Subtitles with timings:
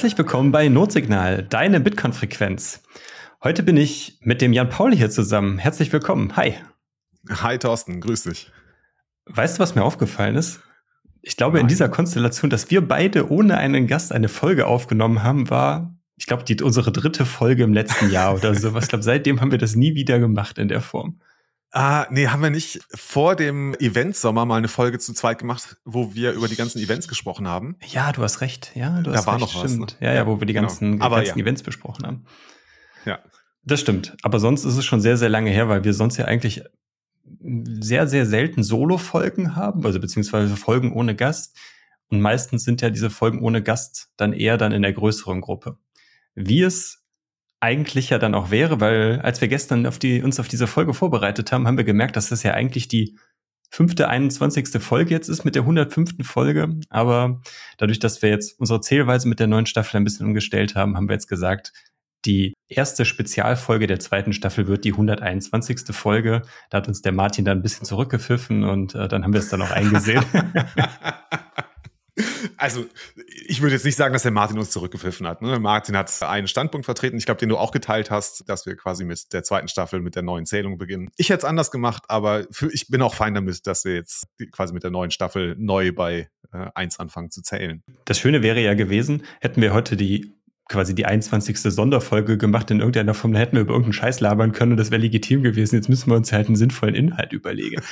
[0.00, 2.80] Herzlich willkommen bei Notsignal, deine Bitcoin-Frequenz.
[3.44, 5.58] Heute bin ich mit dem Jan Paul hier zusammen.
[5.58, 6.36] Herzlich willkommen.
[6.36, 6.54] Hi.
[7.28, 8.50] Hi Thorsten, grüß dich.
[9.26, 10.60] Weißt du, was mir aufgefallen ist?
[11.20, 11.64] Ich glaube, Nein.
[11.64, 16.24] in dieser Konstellation, dass wir beide ohne einen Gast eine Folge aufgenommen haben, war, ich
[16.24, 18.84] glaube, die, unsere dritte Folge im letzten Jahr oder sowas.
[18.84, 21.20] Ich glaube, seitdem haben wir das nie wieder gemacht in der Form.
[21.72, 26.14] Ah, nee, haben wir nicht vor dem Event-Sommer mal eine Folge zu zweit gemacht, wo
[26.14, 27.76] wir über die ganzen Events gesprochen haben?
[27.86, 28.72] Ja, du hast recht.
[28.74, 29.76] Ja, du da hast war recht, noch was.
[29.76, 29.86] Ne?
[30.00, 30.66] Ja, ja, wo wir die genau.
[30.66, 31.10] ganzen, genau.
[31.10, 31.42] ganzen ja.
[31.44, 32.24] Events besprochen haben.
[33.04, 33.20] Ja.
[33.62, 34.16] Das stimmt.
[34.22, 36.62] Aber sonst ist es schon sehr, sehr lange her, weil wir sonst ja eigentlich
[37.42, 41.56] sehr, sehr selten Solo-Folgen haben, also beziehungsweise Folgen ohne Gast.
[42.08, 45.78] Und meistens sind ja diese Folgen ohne Gast dann eher dann in der größeren Gruppe.
[46.34, 46.99] Wie es
[47.60, 50.94] eigentlich ja dann auch wäre, weil als wir gestern auf die, uns auf diese Folge
[50.94, 53.18] vorbereitet haben, haben wir gemerkt, dass das ja eigentlich die
[53.70, 54.82] fünfte, 21.
[54.82, 56.26] Folge jetzt ist mit der 105.
[56.26, 56.80] Folge.
[56.88, 57.40] Aber
[57.78, 61.08] dadurch, dass wir jetzt unsere Zählweise mit der neuen Staffel ein bisschen umgestellt haben, haben
[61.08, 61.72] wir jetzt gesagt,
[62.26, 65.94] die erste Spezialfolge der zweiten Staffel wird die 121.
[65.94, 66.42] Folge.
[66.68, 69.48] Da hat uns der Martin dann ein bisschen zurückgepfiffen und äh, dann haben wir es
[69.48, 70.24] dann auch eingesehen.
[72.56, 72.86] Also,
[73.46, 75.42] ich würde jetzt nicht sagen, dass der Martin uns zurückgepfiffen hat.
[75.42, 75.58] Ne?
[75.58, 79.04] Martin hat einen Standpunkt vertreten, ich glaube, den du auch geteilt hast, dass wir quasi
[79.04, 81.10] mit der zweiten Staffel, mit der neuen Zählung beginnen.
[81.16, 84.26] Ich hätte es anders gemacht, aber für, ich bin auch fein damit, dass wir jetzt
[84.52, 87.82] quasi mit der neuen Staffel neu bei äh, 1 anfangen zu zählen.
[88.04, 90.34] Das Schöne wäre ja gewesen, hätten wir heute die
[90.70, 91.58] quasi die 21.
[91.62, 94.92] Sonderfolge gemacht in irgendeiner Form, da hätten wir über irgendeinen Scheiß labern können und das
[94.92, 95.74] wäre legitim gewesen.
[95.74, 97.82] Jetzt müssen wir uns halt einen sinnvollen Inhalt überlegen.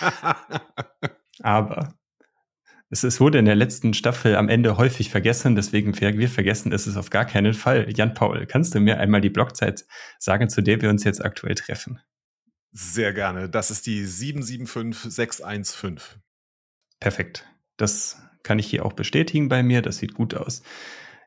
[1.42, 1.97] Aber
[2.90, 6.72] es, es wurde in der letzten Staffel am Ende häufig vergessen, deswegen wir, wir vergessen
[6.72, 7.86] es auf gar keinen Fall.
[7.94, 9.86] Jan Paul, kannst du mir einmal die Blockzeit
[10.18, 12.00] sagen, zu der wir uns jetzt aktuell treffen?
[12.72, 13.48] Sehr gerne.
[13.48, 16.20] Das ist die 775615.
[17.00, 17.46] Perfekt.
[17.76, 19.82] Das kann ich hier auch bestätigen bei mir.
[19.82, 20.62] Das sieht gut aus.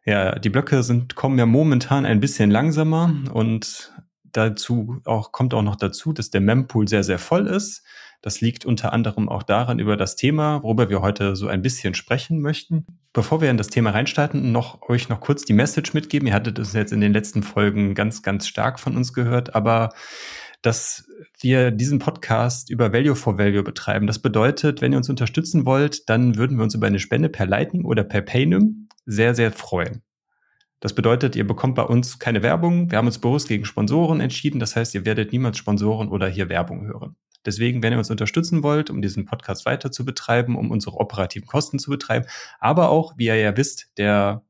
[0.06, 3.94] Ja, die Blöcke sind, kommen ja momentan ein bisschen langsamer und
[4.34, 7.84] dazu auch, kommt auch noch dazu, dass der Mempool sehr, sehr voll ist.
[8.22, 11.96] Das liegt unter anderem auch daran über das Thema, worüber wir heute so ein bisschen
[11.96, 12.86] sprechen möchten.
[13.14, 16.28] Bevor wir in das Thema reinstarten, noch euch noch kurz die Message mitgeben.
[16.28, 19.90] Ihr hattet es jetzt in den letzten Folgen ganz, ganz stark von uns gehört, aber
[20.62, 21.10] dass
[21.40, 24.06] wir diesen Podcast über Value for Value betreiben.
[24.06, 27.48] Das bedeutet, wenn ihr uns unterstützen wollt, dann würden wir uns über eine Spende per
[27.48, 30.04] Lightning oder per Paynum sehr, sehr freuen.
[30.82, 32.90] Das bedeutet, ihr bekommt bei uns keine Werbung.
[32.90, 34.60] Wir haben uns bewusst gegen Sponsoren entschieden.
[34.60, 37.16] Das heißt, ihr werdet niemals Sponsoren oder hier Werbung hören.
[37.46, 41.48] Deswegen, wenn ihr uns unterstützen wollt, um diesen Podcast weiter zu betreiben, um unsere operativen
[41.48, 42.26] Kosten zu betreiben,
[42.60, 44.44] aber auch, wie ihr ja wisst, der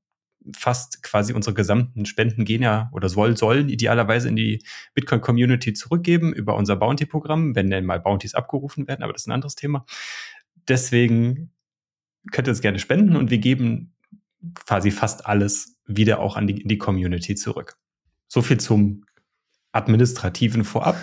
[0.55, 6.33] fast quasi unsere gesamten Spenden gehen ja oder soll, sollen idealerweise in die Bitcoin-Community zurückgeben
[6.33, 9.85] über unser Bounty-Programm, wenn denn mal Bounties abgerufen werden, aber das ist ein anderes Thema.
[10.67, 11.51] Deswegen
[12.31, 13.93] könnt ihr uns gerne spenden und wir geben
[14.55, 17.77] quasi fast alles wieder auch an die, in die Community zurück.
[18.27, 19.05] So viel zum
[19.71, 20.97] administrativen Vorab.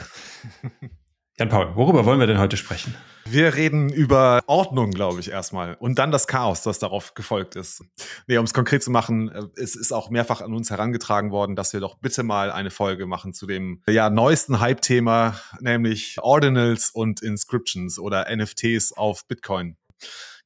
[1.38, 2.96] Jan Paul, worüber wollen wir denn heute sprechen?
[3.24, 5.74] Wir reden über Ordnung, glaube ich, erstmal.
[5.74, 7.84] Und dann das Chaos, das darauf gefolgt ist.
[8.26, 11.54] Nee, um es konkret zu machen, äh, es ist auch mehrfach an uns herangetragen worden,
[11.54, 16.90] dass wir doch bitte mal eine Folge machen zu dem ja, neuesten Hype-Thema, nämlich Ordinals
[16.90, 19.76] und Inscriptions oder NFTs auf Bitcoin.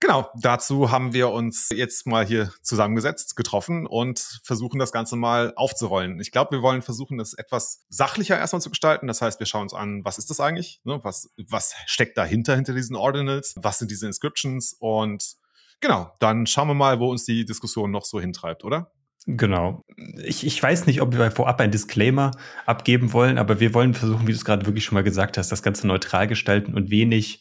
[0.03, 5.53] Genau, dazu haben wir uns jetzt mal hier zusammengesetzt, getroffen und versuchen das Ganze mal
[5.55, 6.19] aufzurollen.
[6.19, 9.07] Ich glaube, wir wollen versuchen, das etwas sachlicher erstmal zu gestalten.
[9.07, 10.81] Das heißt, wir schauen uns an, was ist das eigentlich?
[10.83, 10.99] Ne?
[11.05, 13.55] Was, was steckt dahinter, hinter diesen Ordinals?
[13.57, 14.75] Was sind diese Inscriptions?
[14.81, 15.37] Und
[15.81, 18.91] genau, dann schauen wir mal, wo uns die Diskussion noch so hintreibt, oder?
[19.29, 19.83] Genau.
[20.25, 22.33] Ich, ich weiß nicht, ob wir vorab ein Disclaimer
[22.67, 25.53] abgeben wollen, aber wir wollen versuchen, wie du es gerade wirklich schon mal gesagt hast,
[25.53, 27.41] das Ganze neutral gestalten und wenig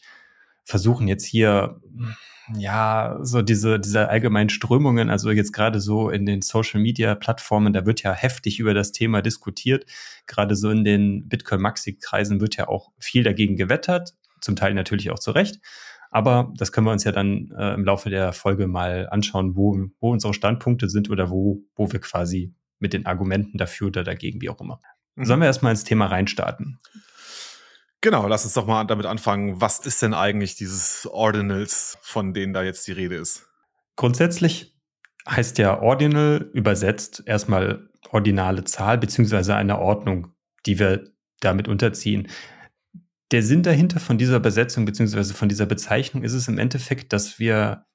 [0.62, 1.80] versuchen jetzt hier
[2.56, 7.72] ja, so diese, diese allgemeinen Strömungen, also jetzt gerade so in den Social Media Plattformen,
[7.72, 9.86] da wird ja heftig über das Thema diskutiert.
[10.26, 14.74] Gerade so in den Bitcoin Maxi Kreisen wird ja auch viel dagegen gewettert, zum Teil
[14.74, 15.60] natürlich auch zu Recht.
[16.10, 19.78] Aber das können wir uns ja dann äh, im Laufe der Folge mal anschauen, wo,
[19.98, 24.42] wo unsere Standpunkte sind oder wo, wo wir quasi mit den Argumenten dafür oder dagegen,
[24.42, 24.82] wie auch immer.
[25.14, 25.24] Mhm.
[25.24, 26.80] Sollen wir erstmal ins Thema reinstarten?
[28.02, 29.60] Genau, lass uns doch mal damit anfangen.
[29.60, 33.46] Was ist denn eigentlich dieses Ordinals, von denen da jetzt die Rede ist?
[33.94, 34.76] Grundsätzlich
[35.28, 40.32] heißt ja Ordinal übersetzt erstmal ordinale Zahl beziehungsweise eine Ordnung,
[40.66, 42.26] die wir damit unterziehen.
[43.30, 47.38] Der Sinn dahinter von dieser Besetzung beziehungsweise von dieser Bezeichnung ist es im Endeffekt, dass
[47.38, 47.86] wir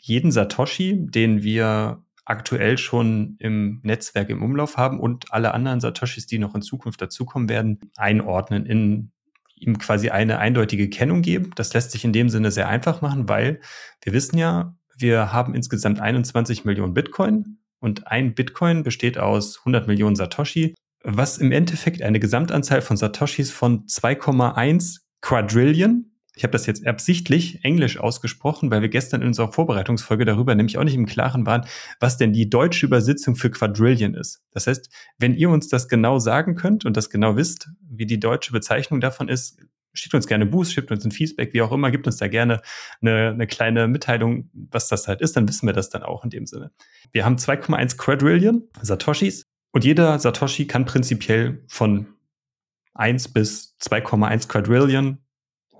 [0.00, 6.26] jeden Satoshi, den wir aktuell schon im Netzwerk im Umlauf haben und alle anderen Satoshis,
[6.26, 9.12] die noch in Zukunft dazukommen werden, einordnen in
[9.56, 11.50] ihm quasi eine eindeutige Kennung geben.
[11.54, 13.60] Das lässt sich in dem Sinne sehr einfach machen, weil
[14.02, 19.86] wir wissen ja, wir haben insgesamt 21 Millionen Bitcoin Und ein Bitcoin besteht aus 100
[19.86, 26.66] Millionen Satoshi, was im Endeffekt eine Gesamtanzahl von Satoshis von 2,1 Quadrillion ich habe das
[26.66, 31.06] jetzt absichtlich englisch ausgesprochen, weil wir gestern in unserer Vorbereitungsfolge darüber nämlich auch nicht im
[31.06, 31.66] Klaren waren,
[32.00, 34.42] was denn die deutsche Übersetzung für Quadrillion ist.
[34.50, 38.18] Das heißt, wenn ihr uns das genau sagen könnt und das genau wisst, wie die
[38.18, 39.58] deutsche Bezeichnung davon ist,
[39.92, 42.60] schickt uns gerne Boost, schickt uns ein Feedback, wie auch immer, gibt uns da gerne
[43.00, 46.30] eine, eine kleine Mitteilung, was das halt ist, dann wissen wir das dann auch in
[46.30, 46.72] dem Sinne.
[47.12, 52.08] Wir haben 2,1 Quadrillion Satoshis und jeder Satoshi kann prinzipiell von
[52.94, 55.18] 1 bis 2,1 Quadrillion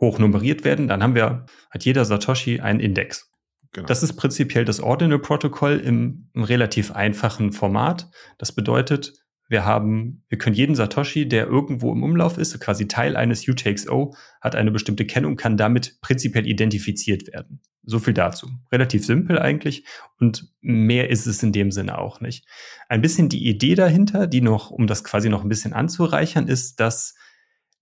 [0.00, 3.30] hoch nummeriert werden, dann haben wir, hat jeder Satoshi einen Index.
[3.72, 3.86] Genau.
[3.88, 8.08] Das ist prinzipiell das Ordinal-Protokoll im, im relativ einfachen Format.
[8.38, 9.12] Das bedeutet,
[9.48, 14.14] wir haben, wir können jeden Satoshi, der irgendwo im Umlauf ist, quasi Teil eines UTXO,
[14.40, 17.60] hat eine bestimmte Kennung, kann damit prinzipiell identifiziert werden.
[17.82, 18.48] So viel dazu.
[18.72, 19.84] Relativ simpel eigentlich
[20.18, 22.46] und mehr ist es in dem Sinne auch nicht.
[22.88, 26.80] Ein bisschen die Idee dahinter, die noch, um das quasi noch ein bisschen anzureichern, ist,
[26.80, 27.14] dass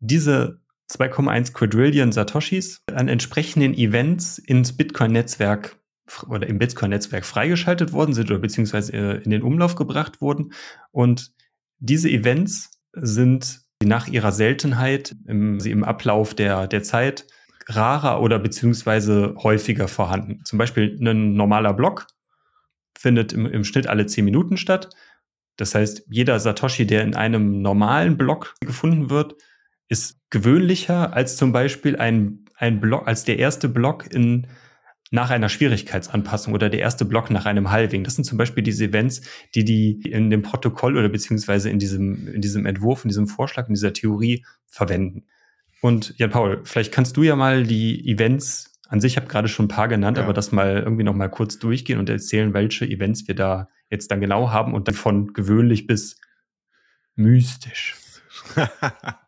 [0.01, 5.79] diese 2,1 Quadrillion Satoshis an entsprechenden Events ins Bitcoin-Netzwerk
[6.29, 10.53] oder im Bitcoin-Netzwerk freigeschaltet worden sind oder beziehungsweise äh, in den Umlauf gebracht wurden.
[10.91, 11.33] Und
[11.79, 17.27] diese Events sind nach ihrer Seltenheit im, im Ablauf der, der Zeit
[17.69, 20.45] rarer oder beziehungsweise häufiger vorhanden.
[20.45, 22.07] Zum Beispiel ein normaler Block
[22.99, 24.91] findet im, im Schnitt alle 10 Minuten statt.
[25.57, 29.37] Das heißt, jeder Satoshi, der in einem normalen Block gefunden wird,
[29.93, 34.47] ist gewöhnlicher als zum Beispiel ein, ein Block, als der erste Block in,
[35.11, 38.03] nach einer Schwierigkeitsanpassung oder der erste Block nach einem Halving.
[38.03, 39.21] Das sind zum Beispiel diese Events,
[39.55, 43.69] die die in dem Protokoll oder beziehungsweise in diesem, in diesem Entwurf, in diesem Vorschlag,
[43.69, 45.27] in dieser Theorie verwenden.
[45.83, 49.49] Und Jan Paul, vielleicht kannst du ja mal die Events an sich, ich habe gerade
[49.49, 50.25] schon ein paar genannt, ja.
[50.25, 54.11] aber das mal irgendwie noch mal kurz durchgehen und erzählen, welche Events wir da jetzt
[54.11, 56.19] dann genau haben und dann von gewöhnlich bis
[57.15, 57.97] mystisch.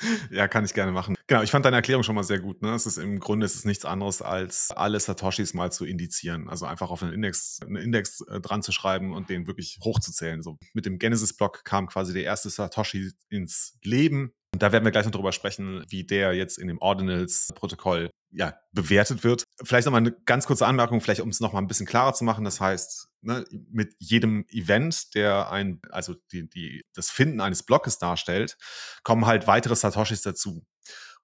[0.30, 1.16] Ja, kann ich gerne machen.
[1.26, 2.62] Genau, ich fand deine Erklärung schon mal sehr gut.
[2.62, 2.74] Ne?
[2.74, 6.48] Es ist im Grunde ist es nichts anderes, als alle Satoshis mal zu indizieren.
[6.48, 10.42] Also einfach auf einen Index, einen Index äh, dran zu schreiben und den wirklich hochzuzählen.
[10.42, 14.32] So mit dem Genesis-Block kam quasi der erste Satoshi ins Leben.
[14.54, 18.58] Und da werden wir gleich noch drüber sprechen, wie der jetzt in dem Ordinals-Protokoll ja,
[18.72, 19.44] bewertet wird.
[19.62, 22.44] Vielleicht nochmal eine ganz kurze Anmerkung, vielleicht um es nochmal ein bisschen klarer zu machen.
[22.44, 27.98] Das heißt, ne, mit jedem Event, der ein, also die, die, das Finden eines Blockes
[27.98, 28.56] darstellt,
[29.02, 30.66] kommen halt weitere Satoshis dazu.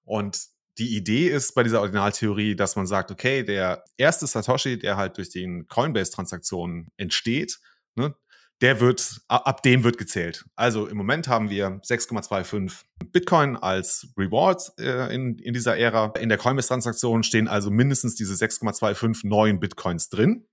[0.03, 0.39] Und
[0.77, 5.17] die Idee ist bei dieser Ordinaltheorie, dass man sagt, okay, der erste Satoshi, der halt
[5.17, 7.59] durch den Coinbase-Transaktionen entsteht,
[7.95, 8.15] ne,
[8.61, 10.45] der wird, ab dem wird gezählt.
[10.55, 16.13] Also im Moment haben wir 6,25 Bitcoin als Reward äh, in, in dieser Ära.
[16.19, 20.45] In der Coinbase-Transaktion stehen also mindestens diese 6,25 neuen Bitcoins drin.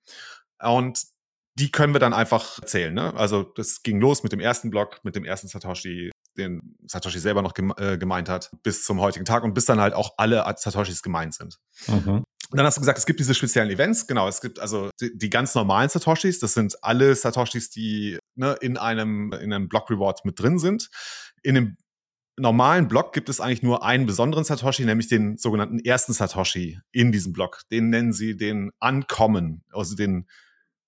[0.61, 1.05] Und
[1.55, 2.95] die können wir dann einfach zählen.
[2.95, 3.15] Ne?
[3.15, 7.43] Also das ging los mit dem ersten Block, mit dem ersten Satoshi, den Satoshi selber
[7.43, 11.03] noch äh, gemeint hat, bis zum heutigen Tag und bis dann halt auch alle Satoshis
[11.03, 11.59] gemeint sind.
[11.87, 12.25] Mhm.
[12.53, 14.06] Und dann hast du gesagt, es gibt diese speziellen Events.
[14.06, 16.39] Genau, es gibt also die, die ganz normalen Satoshis.
[16.39, 20.91] Das sind alle Satoshis, die ne, in einem in einem Block Reward mit drin sind.
[21.43, 21.77] In dem
[22.39, 27.11] normalen Block gibt es eigentlich nur einen besonderen Satoshi, nämlich den sogenannten ersten Satoshi in
[27.11, 27.63] diesem Block.
[27.71, 30.29] Den nennen sie den Uncommon, also den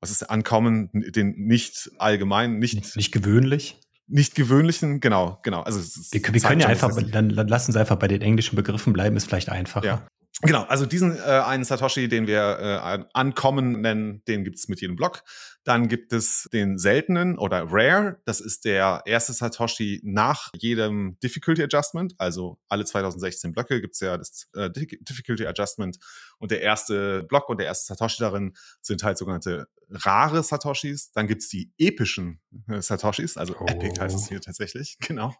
[0.00, 5.62] was ist der Uncommon, den nicht allgemein, nicht nicht, nicht gewöhnlich nicht gewöhnlichen, genau, genau.
[5.62, 5.80] Also
[6.12, 9.16] wir, wir können ja einfach, dann, dann lassen Sie einfach bei den englischen Begriffen bleiben,
[9.16, 9.86] ist vielleicht einfacher.
[9.86, 10.06] Ja.
[10.42, 14.96] Genau, also diesen äh, einen Satoshi, den wir äh, Uncommon nennen, den gibt's mit jedem
[14.96, 15.22] Block.
[15.62, 18.20] Dann gibt es den seltenen oder Rare.
[18.26, 22.14] Das ist der erste Satoshi nach jedem Difficulty Adjustment.
[22.18, 25.98] Also alle 2016 Blöcke gibt's ja das äh, Difficulty Adjustment.
[26.38, 31.12] Und der erste Block und der erste Satoshi darin sind halt sogenannte rare Satoshis.
[31.12, 33.66] Dann gibt's die epischen äh, Satoshis, also oh.
[33.66, 34.98] Epic heißt es hier tatsächlich.
[35.06, 35.32] Genau.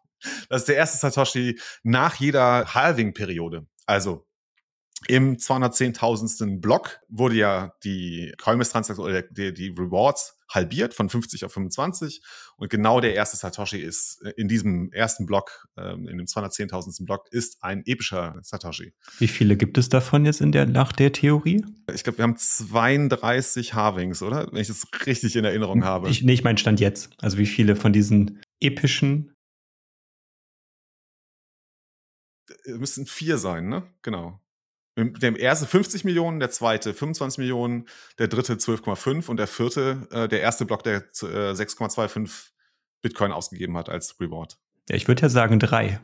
[0.48, 3.66] Das ist der erste Satoshi nach jeder Halving-Periode.
[3.86, 4.26] Also
[5.08, 6.60] im 210.000.
[6.60, 12.22] Block wurde ja die Coinbase-Transaktion oder die, die Rewards halbiert von 50 auf 25
[12.56, 17.04] und genau der erste Satoshi ist äh, in diesem ersten Block, ähm, in dem 210.000.
[17.04, 18.92] Block, ist ein epischer Satoshi.
[19.18, 21.64] Wie viele gibt es davon jetzt in der, nach der Theorie?
[21.92, 24.48] Ich glaube, wir haben 32 Halvings, oder?
[24.52, 26.08] Wenn ich das richtig in Erinnerung habe.
[26.08, 27.10] Ich, nee, ich meine Stand jetzt.
[27.20, 29.34] Also wie viele von diesen epischen
[32.66, 33.82] müssten vier sein, ne?
[34.02, 34.40] Genau.
[34.96, 40.28] Der erste 50 Millionen, der zweite 25 Millionen, der dritte 12,5 und der vierte, äh,
[40.28, 42.30] der erste Block, der äh, 6,25
[43.02, 44.56] Bitcoin ausgegeben hat als Reward.
[44.88, 46.00] Ja, ich würde ja sagen drei.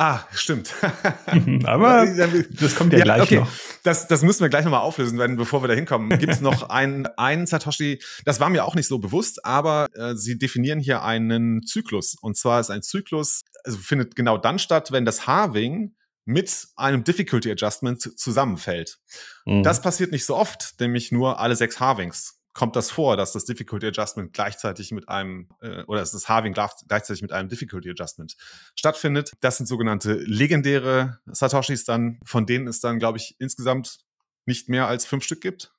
[0.00, 0.72] Ah, stimmt.
[1.64, 3.40] Aber das kommt ja, ja gleich okay.
[3.40, 3.50] noch.
[3.82, 6.16] Das, das müssen wir gleich nochmal auflösen, wenn, bevor wir da hinkommen.
[6.20, 10.14] Gibt es noch einen, einen Satoshi, das war mir auch nicht so bewusst, aber äh,
[10.14, 12.14] sie definieren hier einen Zyklus.
[12.20, 15.96] Und zwar ist ein Zyklus, also findet genau dann statt, wenn das Halving
[16.28, 18.98] mit einem Difficulty Adjustment zusammenfällt.
[19.46, 19.62] Mhm.
[19.62, 23.44] Das passiert nicht so oft, nämlich nur alle sechs Halvings kommt das vor, dass das
[23.44, 28.36] Difficulty Adjustment gleichzeitig mit einem, äh, oder dass das Halving gleichzeitig mit einem Difficulty Adjustment
[28.74, 29.32] stattfindet.
[29.40, 34.00] Das sind sogenannte legendäre Satoshis dann, von denen es dann, glaube ich, insgesamt
[34.44, 35.72] nicht mehr als fünf Stück gibt.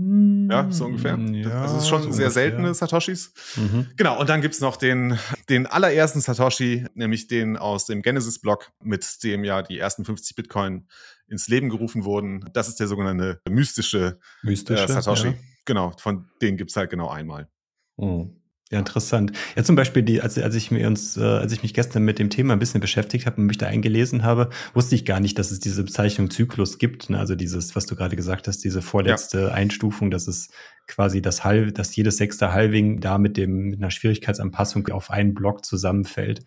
[0.00, 1.14] Ja, so ungefähr.
[1.14, 3.32] Hm, ja, das ist schon so sehr seltene Satoshis.
[3.56, 3.88] Mhm.
[3.96, 9.22] Genau, und dann gibt's noch den, den allerersten Satoshi, nämlich den aus dem Genesis-Block, mit
[9.24, 10.86] dem ja die ersten 50 Bitcoin
[11.26, 12.48] ins Leben gerufen wurden.
[12.52, 15.28] Das ist der sogenannte mystische, Mystische, äh, Satoshi.
[15.28, 15.34] ja.
[15.64, 17.48] Genau, von denen gibt's halt genau einmal.
[17.96, 18.28] Oh.
[18.70, 19.32] Ja, interessant.
[19.56, 22.18] Ja, zum Beispiel, die, als, als ich mir uns, äh, als ich mich gestern mit
[22.18, 25.38] dem Thema ein bisschen beschäftigt habe und mich da eingelesen habe, wusste ich gar nicht,
[25.38, 27.08] dass es diese Bezeichnung Zyklus gibt.
[27.08, 27.18] Ne?
[27.18, 30.50] Also dieses, was du gerade gesagt hast, diese vorletzte Einstufung, dass es
[30.86, 35.32] quasi das Halb, dass jedes sechste Halving da mit dem mit einer Schwierigkeitsanpassung auf einen
[35.32, 36.44] Block zusammenfällt.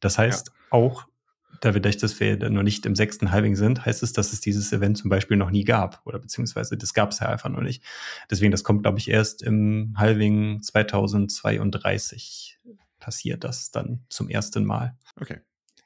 [0.00, 1.06] Das heißt auch,
[1.62, 4.40] da wir dass wir dann noch nicht im sechsten Halving sind, heißt es, dass es
[4.40, 6.02] dieses Event zum Beispiel noch nie gab.
[6.04, 7.82] Oder beziehungsweise das gab es ja einfach noch nicht.
[8.30, 12.58] Deswegen, das kommt, glaube ich, erst im Halving 2032
[12.98, 14.96] passiert das dann zum ersten Mal.
[15.20, 15.38] Okay.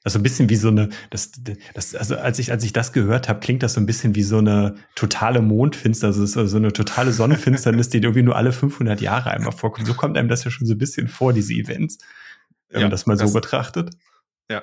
[0.04, 1.32] Also ein bisschen wie so eine, das,
[1.74, 4.22] das, also als ich, als ich das gehört habe, klingt das so ein bisschen wie
[4.22, 9.32] so eine totale Mondfinsternis, also so eine totale Sonnenfinsternis, die irgendwie nur alle 500 Jahre
[9.32, 9.86] einmal vorkommt.
[9.88, 11.98] So kommt einem das ja schon so ein bisschen vor, diese Events,
[12.68, 13.96] wenn Ja, man das mal das- so betrachtet.
[14.48, 14.62] Ja,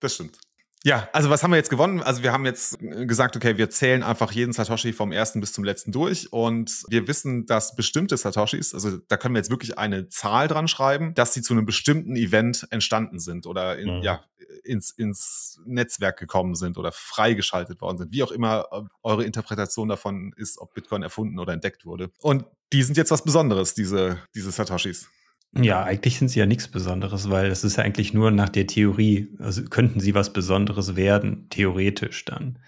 [0.00, 0.38] das stimmt.
[0.84, 2.00] Ja, also was haben wir jetzt gewonnen?
[2.00, 5.52] Also wir haben jetzt äh, gesagt, okay, wir zählen einfach jeden Satoshi vom ersten bis
[5.52, 9.76] zum letzten durch und wir wissen, dass bestimmte Satoshis, also da können wir jetzt wirklich
[9.76, 14.02] eine Zahl dran schreiben, dass sie zu einem bestimmten Event entstanden sind oder in, Mhm.
[14.02, 14.24] ja,
[14.62, 18.12] ins, ins Netzwerk gekommen sind oder freigeschaltet worden sind.
[18.12, 18.66] Wie auch immer
[19.02, 22.10] eure Interpretation davon ist, ob Bitcoin erfunden oder entdeckt wurde.
[22.20, 25.08] Und die sind jetzt was Besonderes, diese, diese Satoshis.
[25.56, 28.66] Ja, eigentlich sind sie ja nichts Besonderes, weil es ist ja eigentlich nur nach der
[28.66, 32.58] Theorie, also könnten sie was Besonderes werden, theoretisch dann.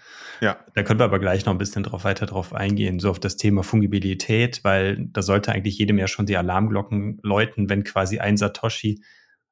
[0.41, 3.19] Ja, Da können wir aber gleich noch ein bisschen drauf weiter drauf eingehen, so auf
[3.19, 8.17] das Thema Fungibilität, weil da sollte eigentlich jedem ja schon die Alarmglocken läuten, wenn quasi
[8.17, 9.03] ein Satoshi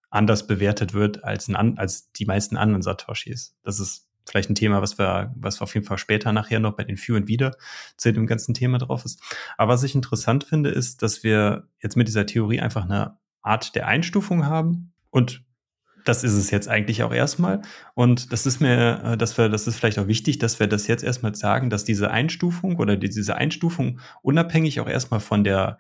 [0.09, 3.55] anders bewertet wird als, ein, als die meisten anderen Satoshis.
[3.63, 6.75] Das ist vielleicht ein Thema, was wir, was wir auf jeden Fall später nachher noch
[6.75, 7.55] bei den Für und Wider
[7.97, 9.21] zu dem ganzen Thema drauf ist.
[9.57, 13.75] Aber was ich interessant finde, ist, dass wir jetzt mit dieser Theorie einfach eine Art
[13.75, 15.43] der Einstufung haben und
[16.05, 17.61] das ist es jetzt eigentlich auch erstmal.
[17.93, 20.87] Und das ist mir, äh, dass wir, das ist vielleicht auch wichtig, dass wir das
[20.87, 25.77] jetzt erstmal sagen, dass diese Einstufung oder die, diese Einstufung unabhängig auch erstmal von der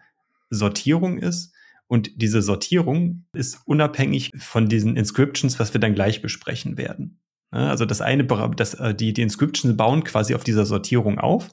[0.49, 1.53] Sortierung ist.
[1.87, 7.19] Und diese Sortierung ist unabhängig von diesen Inscriptions, was wir dann gleich besprechen werden.
[7.51, 11.49] Ja, Also das eine, das, äh, die, die Inscriptions bauen quasi auf dieser Sortierung auf,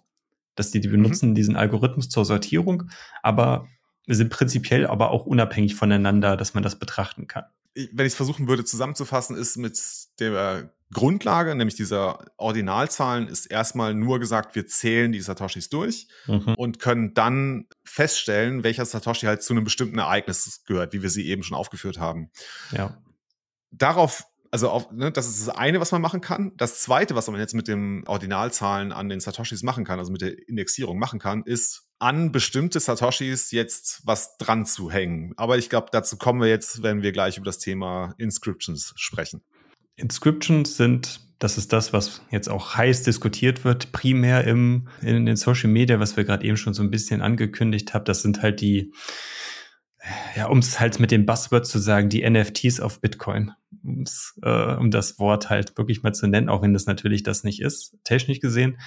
[0.55, 2.91] dass die, die benutzen diesen Algorithmus zur Sortierung,
[3.23, 3.67] aber
[4.09, 7.45] sind prinzipiell aber auch unabhängig voneinander, dass man das betrachten kann.
[7.75, 9.79] wenn ich es versuchen würde zusammenzufassen, ist mit
[10.21, 16.55] der Grundlage, nämlich dieser Ordinalzahlen, ist erstmal nur gesagt, wir zählen die Satoshis durch Mhm.
[16.57, 21.27] und können dann feststellen, welcher Satoshi halt zu einem bestimmten Ereignis gehört, wie wir sie
[21.27, 22.31] eben schon aufgeführt haben.
[22.71, 22.97] Ja.
[23.73, 24.25] Darauf,
[24.57, 26.53] also auf, ne, das ist das eine, was man machen kann.
[26.57, 30.23] Das zweite, was man jetzt mit den Ordinalzahlen an den Satoshis machen kann, also mit
[30.23, 35.35] der Indexierung machen kann, ist an bestimmte Satoshis jetzt was dran zu hängen.
[35.37, 39.43] Aber ich glaube, dazu kommen wir jetzt, wenn wir gleich über das Thema Inscriptions sprechen.
[39.97, 45.37] Inscriptions sind, das ist das, was jetzt auch heiß diskutiert wird, primär im, in den
[45.37, 48.07] Social Media, was wir gerade eben schon so ein bisschen angekündigt haben.
[48.07, 48.95] Das sind halt die,
[50.37, 53.53] ja, um es halt mit dem Buzzword zu sagen, die NFTs auf Bitcoin.
[54.43, 57.61] Äh, um das Wort halt wirklich mal zu nennen, auch wenn das natürlich das nicht
[57.61, 58.79] ist, technisch gesehen.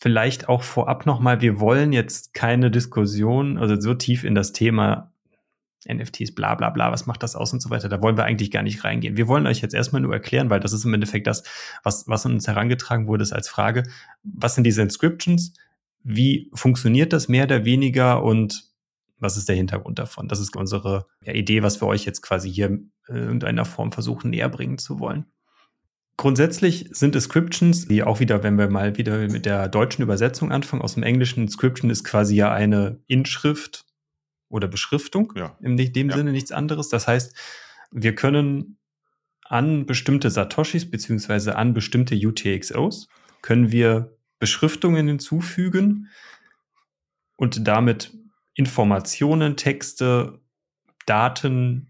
[0.00, 5.12] Vielleicht auch vorab nochmal, wir wollen jetzt keine Diskussion, also so tief in das Thema
[5.88, 7.88] NFTs, bla bla bla, was macht das aus und so weiter.
[7.88, 9.16] Da wollen wir eigentlich gar nicht reingehen.
[9.16, 11.42] Wir wollen euch jetzt erstmal nur erklären, weil das ist im Endeffekt das,
[11.82, 13.84] was, was uns herangetragen wurde, ist als Frage,
[14.22, 15.54] was sind diese Inscriptions?
[16.02, 18.73] Wie funktioniert das mehr oder weniger und
[19.24, 20.28] was ist der Hintergrund davon?
[20.28, 24.48] Das ist unsere Idee, was wir euch jetzt quasi hier in irgendeiner Form versuchen näher
[24.48, 25.26] bringen zu wollen.
[26.16, 30.82] Grundsätzlich sind Inscriptions, die auch wieder, wenn wir mal wieder mit der deutschen Übersetzung anfangen,
[30.82, 33.84] aus dem Englischen, Inscription ist quasi ja eine Inschrift
[34.48, 35.32] oder Beschriftung.
[35.34, 35.56] Ja.
[35.60, 36.16] In dem Ja.
[36.16, 36.88] Sinne nichts anderes.
[36.88, 37.34] Das heißt,
[37.90, 38.78] wir können
[39.42, 43.08] an bestimmte Satoshis beziehungsweise an bestimmte UTXOs
[43.42, 46.08] können wir Beschriftungen hinzufügen
[47.36, 48.12] und damit
[48.54, 50.40] Informationen, Texte,
[51.06, 51.88] Daten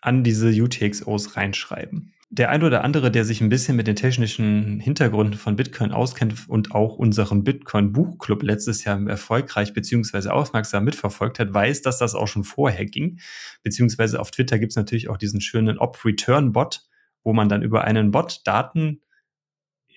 [0.00, 2.12] an diese UTXOs reinschreiben.
[2.28, 6.48] der ein oder andere, der sich ein bisschen mit den technischen Hintergründen von Bitcoin auskennt
[6.48, 12.26] und auch unseren Bitcoin-Buchclub letztes Jahr erfolgreich beziehungsweise aufmerksam mitverfolgt hat, weiß, dass das auch
[12.26, 13.20] schon vorher ging.
[13.62, 16.82] Beziehungsweise auf Twitter gibt es natürlich auch diesen schönen Op-Return-Bot,
[17.22, 19.02] wo man dann über einen Bot Daten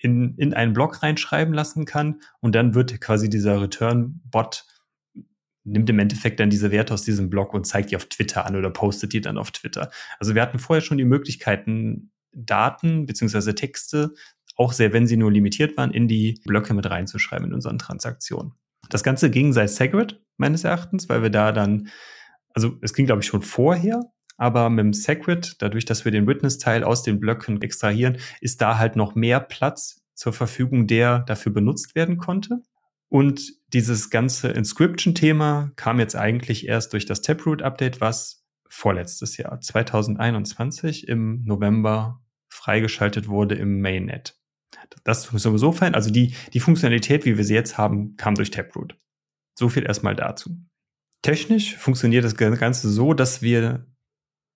[0.00, 4.66] in, in einen Blog reinschreiben lassen kann und dann wird quasi dieser Return-Bot
[5.64, 8.56] nimmt im Endeffekt dann diese Werte aus diesem Blog und zeigt die auf Twitter an
[8.56, 9.90] oder postet die dann auf Twitter.
[10.18, 14.14] Also wir hatten vorher schon die Möglichkeiten, Daten beziehungsweise Texte,
[14.56, 18.52] auch sehr, wenn sie nur limitiert waren, in die Blöcke mit reinzuschreiben in unseren Transaktionen.
[18.88, 21.88] Das Ganze ging seit Segwit, meines Erachtens, weil wir da dann,
[22.54, 24.00] also es ging, glaube ich, schon vorher,
[24.36, 28.78] aber mit dem Segwit, dadurch, dass wir den Witness-Teil aus den Blöcken extrahieren, ist da
[28.78, 32.62] halt noch mehr Platz zur Verfügung, der dafür benutzt werden konnte.
[33.10, 41.08] Und dieses ganze Inscription-Thema kam jetzt eigentlich erst durch das Taproot-Update, was vorletztes Jahr, 2021
[41.08, 44.36] im November freigeschaltet wurde im Mainnet.
[45.02, 45.96] Das ist sowieso fein.
[45.96, 48.96] Also die, die Funktionalität, wie wir sie jetzt haben, kam durch Taproot.
[49.58, 50.56] So viel erstmal dazu.
[51.22, 53.86] Technisch funktioniert das Ganze so, dass wir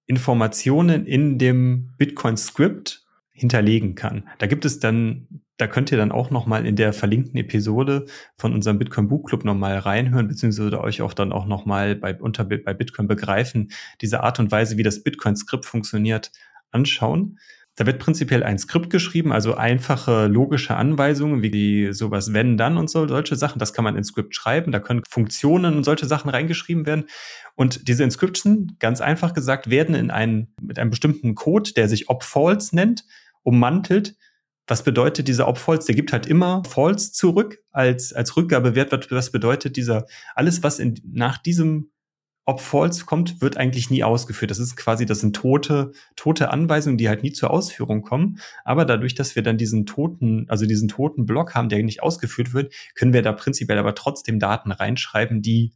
[0.06, 4.28] Informationen in dem Bitcoin-Script hinterlegen kann.
[4.38, 8.06] Da gibt es dann da könnt ihr dann auch nochmal in der verlinkten Episode
[8.36, 12.44] von unserem Bitcoin Buch Club nochmal reinhören, beziehungsweise euch auch dann auch nochmal bei, unter,
[12.44, 13.70] bei Bitcoin begreifen,
[14.00, 16.32] diese Art und Weise, wie das Bitcoin-Skript funktioniert,
[16.72, 17.38] anschauen.
[17.76, 22.88] Da wird prinzipiell ein Skript geschrieben, also einfache logische Anweisungen, wie sowas wenn, dann und
[22.88, 23.58] so, solche Sachen.
[23.58, 24.70] Das kann man in Skript schreiben.
[24.70, 27.06] Da können Funktionen und solche Sachen reingeschrieben werden.
[27.56, 32.08] Und diese Inscription, ganz einfach gesagt, werden in einen, mit einem bestimmten Code, der sich
[32.08, 33.04] op-false nennt,
[33.42, 34.14] ummantelt
[34.66, 35.86] was bedeutet dieser Op-False?
[35.86, 39.10] Der gibt halt immer False zurück als, als Rückgabewert.
[39.10, 41.90] Was bedeutet dieser, alles, was in, nach diesem
[42.46, 44.50] Op-False kommt, wird eigentlich nie ausgeführt.
[44.50, 48.38] Das ist quasi, das sind tote, tote Anweisungen, die halt nie zur Ausführung kommen.
[48.64, 52.52] Aber dadurch, dass wir dann diesen toten, also diesen toten Block haben, der nicht ausgeführt
[52.52, 55.72] wird, können wir da prinzipiell aber trotzdem Daten reinschreiben, die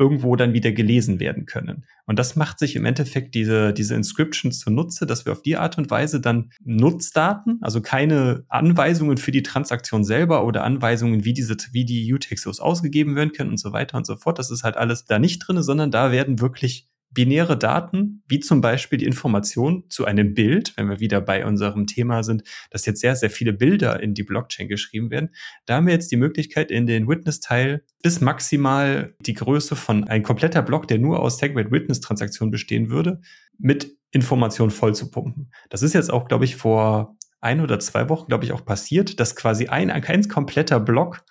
[0.00, 1.84] irgendwo dann wieder gelesen werden können.
[2.06, 5.78] Und das macht sich im Endeffekt diese, diese Inscriptions zunutze, dass wir auf die Art
[5.78, 11.54] und Weise dann Nutzdaten, also keine Anweisungen für die Transaktion selber oder Anweisungen, wie diese,
[11.72, 14.38] wie die UTXOs ausgegeben werden können und so weiter und so fort.
[14.38, 18.60] Das ist halt alles da nicht drin, sondern da werden wirklich binäre Daten, wie zum
[18.60, 23.00] Beispiel die Information zu einem Bild, wenn wir wieder bei unserem Thema sind, dass jetzt
[23.00, 25.30] sehr, sehr viele Bilder in die Blockchain geschrieben werden,
[25.66, 30.22] da haben wir jetzt die Möglichkeit, in den Witness-Teil bis maximal die Größe von ein
[30.22, 33.20] kompletter Block, der nur aus Segwit Witness-Transaktionen bestehen würde,
[33.58, 35.50] mit Informationen voll zu pumpen.
[35.68, 39.18] Das ist jetzt auch, glaube ich, vor ein oder zwei Wochen, glaube ich, auch passiert,
[39.18, 41.24] dass quasi ein, ein kompletter Block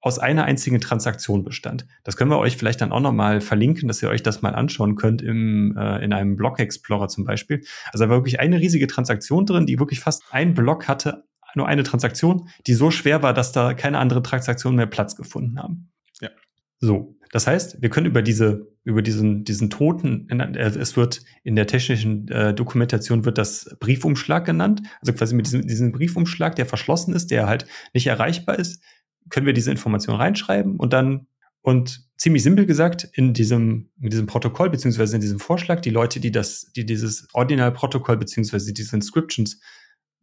[0.00, 1.86] aus einer einzigen Transaktion bestand.
[2.04, 4.96] Das können wir euch vielleicht dann auch nochmal verlinken, dass ihr euch das mal anschauen
[4.96, 7.62] könnt im, äh, in einem Block Explorer zum Beispiel.
[7.92, 11.66] Also da war wirklich eine riesige Transaktion drin, die wirklich fast ein Block hatte, nur
[11.66, 15.90] eine Transaktion, die so schwer war, dass da keine andere Transaktionen mehr Platz gefunden haben.
[16.20, 16.30] Ja.
[16.78, 17.16] So.
[17.32, 21.68] Das heißt, wir können über diese, über diesen, diesen Toten, äh, es wird in der
[21.68, 24.82] technischen äh, Dokumentation wird das Briefumschlag genannt.
[25.00, 28.82] Also quasi mit diesem, diesem Briefumschlag, der verschlossen ist, der halt nicht erreichbar ist,
[29.30, 31.26] können wir diese Information reinschreiben und dann
[31.62, 36.20] und ziemlich simpel gesagt, in diesem, in diesem Protokoll, beziehungsweise in diesem Vorschlag, die Leute,
[36.20, 39.60] die das, die dieses Ordinal-Protokoll, beziehungsweise diese Inscriptions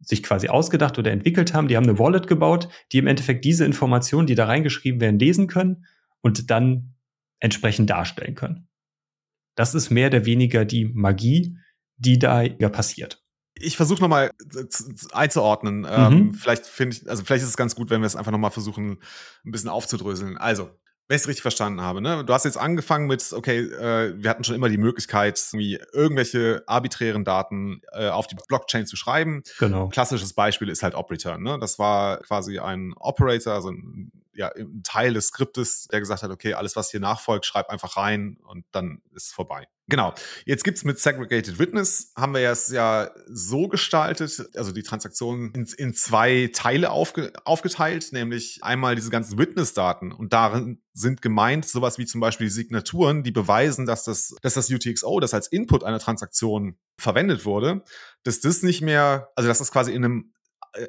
[0.00, 3.64] sich quasi ausgedacht oder entwickelt haben, die haben eine Wallet gebaut, die im Endeffekt diese
[3.64, 5.86] Informationen, die da reingeschrieben werden, lesen können
[6.20, 6.94] und dann
[7.40, 8.68] entsprechend darstellen können.
[9.54, 11.56] Das ist mehr oder weniger die Magie,
[11.96, 13.24] die da passiert
[13.60, 14.30] ich versuche nochmal
[15.12, 15.86] einzuordnen.
[15.88, 16.16] Ähm, mhm.
[16.16, 18.50] Ähm, vielleicht finde ich, also vielleicht ist es ganz gut, wenn wir es einfach nochmal
[18.50, 18.98] versuchen,
[19.44, 20.36] ein bisschen aufzudröseln.
[20.36, 20.70] Also,
[21.08, 22.22] wenn ich es richtig verstanden habe, ne?
[22.22, 26.62] Du hast jetzt angefangen mit, okay, äh, wir hatten schon immer die Möglichkeit, irgendwie irgendwelche
[26.66, 29.42] arbiträren Daten äh, auf die Blockchain zu schreiben.
[29.58, 29.88] Genau.
[29.88, 31.42] Klassisches Beispiel ist halt Op-Return.
[31.42, 31.58] Ne?
[31.58, 36.30] Das war quasi ein Operator, also ein ja, ein Teil des Skriptes, der gesagt hat,
[36.30, 39.66] okay, alles, was hier nachfolgt, schreib einfach rein und dann ist es vorbei.
[39.88, 40.14] Genau.
[40.44, 45.66] Jetzt gibt's mit Segregated Witness, haben wir es ja so gestaltet, also die Transaktionen in,
[45.76, 51.98] in zwei Teile aufge, aufgeteilt, nämlich einmal diese ganzen Witness-Daten und darin sind gemeint sowas
[51.98, 55.82] wie zum Beispiel die Signaturen, die beweisen, dass das, dass das UTXO, das als Input
[55.82, 57.82] einer Transaktion verwendet wurde,
[58.22, 60.32] dass das nicht mehr, also dass das quasi in einem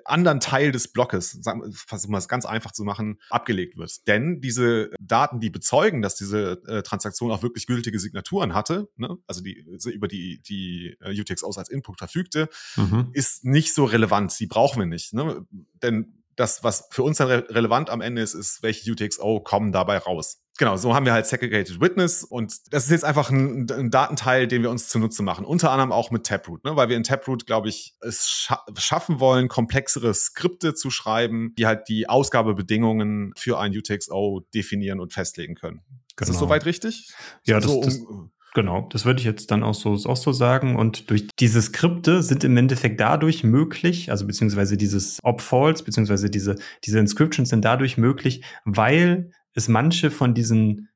[0.06, 1.40] anderen Teil des Blockes,
[1.74, 4.08] versuchen wir es ganz einfach zu machen, abgelegt wird.
[4.08, 9.18] Denn diese Daten, die bezeugen, dass diese äh, Transaktion auch wirklich gültige Signaturen hatte, ne,
[9.28, 13.10] also die über die die äh, UTXOs als Input verfügte, mhm.
[13.14, 14.38] ist nicht so relevant.
[14.40, 15.14] Die brauchen wir nicht.
[15.14, 15.46] Ne?
[15.82, 19.72] Denn das, was für uns dann re relevant am Ende ist, ist, welche UTXO kommen
[19.72, 20.42] dabei raus.
[20.60, 24.46] Genau, so haben wir halt Segregated Witness und das ist jetzt einfach ein, ein Datenteil,
[24.46, 25.46] den wir uns zunutze machen.
[25.46, 26.76] Unter anderem auch mit Taproot, ne?
[26.76, 31.66] weil wir in Taproot, glaube ich, es scha schaffen wollen, komplexere Skripte zu schreiben, die
[31.66, 35.78] halt die Ausgabebedingungen für ein UTXO definieren und festlegen können.
[35.78, 35.96] Genau.
[35.96, 36.40] Ist das genau.
[36.40, 37.10] soweit richtig?
[37.46, 38.08] Ja, so, das, das
[38.56, 40.76] Genau, das würde ich jetzt dann auch so, auch so sagen.
[40.76, 46.56] Und durch diese Skripte sind im Endeffekt dadurch möglich, also beziehungsweise dieses Op-Falls, beziehungsweise diese,
[46.84, 50.90] diese Inscriptions sind dadurch möglich, weil es manche von diesen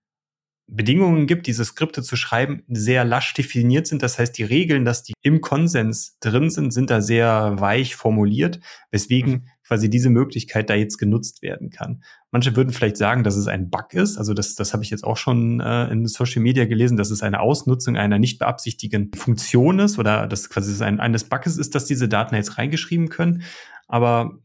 [0.68, 4.02] Bedingungen gibt, diese Skripte zu schreiben, sehr lasch definiert sind.
[4.02, 8.62] Das heißt, die Regeln, dass die im Konsens drin sind, sind da sehr weich formuliert,
[8.90, 9.44] weswegen mhm.
[9.68, 12.02] quasi diese Möglichkeit da jetzt genutzt werden kann.
[12.32, 14.18] Manche würden vielleicht sagen, dass es ein Bug ist.
[14.18, 17.22] Also das, das habe ich jetzt auch schon äh, in Social Media gelesen, dass es
[17.22, 21.86] eine Ausnutzung einer nicht beabsichtigten Funktion ist oder dass quasi ein, eines Bugs ist, dass
[21.86, 23.44] diese Daten jetzt reingeschrieben können.
[23.88, 24.40] Aber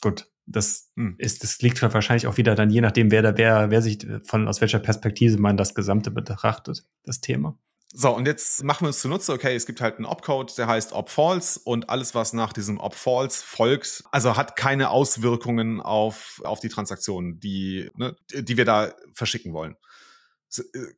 [0.00, 1.16] gut, das hm.
[1.18, 4.48] ist, das liegt wahrscheinlich auch wieder dann je nachdem, wer da, wer, wer sich von
[4.48, 7.58] aus welcher Perspektive man das Gesamte betrachtet, das Thema.
[7.92, 10.92] So, und jetzt machen wir uns zunutze, okay, es gibt halt einen Opcode, der heißt
[10.92, 16.68] Opfalse und alles, was nach diesem Opfalse folgt, also hat keine Auswirkungen auf, auf die
[16.68, 19.76] Transaktionen, die, ne, die wir da verschicken wollen.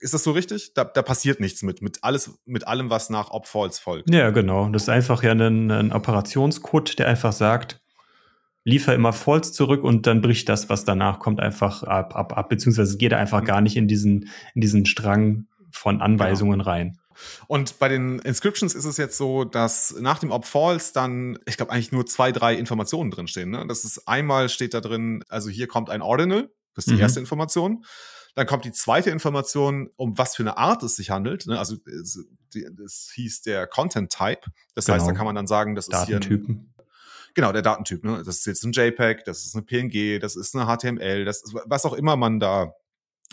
[0.00, 0.74] Ist das so richtig?
[0.74, 4.10] Da, da passiert nichts mit, mit alles, mit allem, was nach Opfalse folgt.
[4.12, 4.68] Ja, genau.
[4.68, 7.80] Das ist einfach ja ein, ein Operationscode, der einfach sagt,
[8.68, 12.48] liefer immer False zurück und dann bricht das, was danach kommt, einfach ab, ab, ab,
[12.48, 13.46] beziehungsweise geht er einfach mhm.
[13.46, 16.70] gar nicht in diesen, in diesen Strang von Anweisungen genau.
[16.70, 16.98] rein.
[17.46, 21.56] Und bei den Inscriptions ist es jetzt so, dass nach dem Op False dann, ich
[21.56, 23.50] glaube, eigentlich nur zwei, drei Informationen drinstehen.
[23.50, 23.64] Ne?
[23.66, 27.00] Das ist einmal steht da drin, also hier kommt ein Ordinal, das ist die mhm.
[27.00, 27.84] erste Information.
[28.34, 31.46] Dann kommt die zweite Information, um was für eine Art es sich handelt.
[31.46, 31.58] Ne?
[31.58, 31.76] Also
[32.52, 34.42] das hieß der Content Type.
[34.74, 34.94] Das genau.
[34.94, 35.16] heißt, da genau.
[35.16, 36.72] kann man dann sagen, das ist hier ein,
[37.38, 38.02] Genau, der Datentyp.
[38.02, 38.20] Ne?
[38.26, 41.54] Das ist jetzt ein JPEG, das ist eine PNG, das ist eine HTML, das ist
[41.66, 42.74] was auch immer man da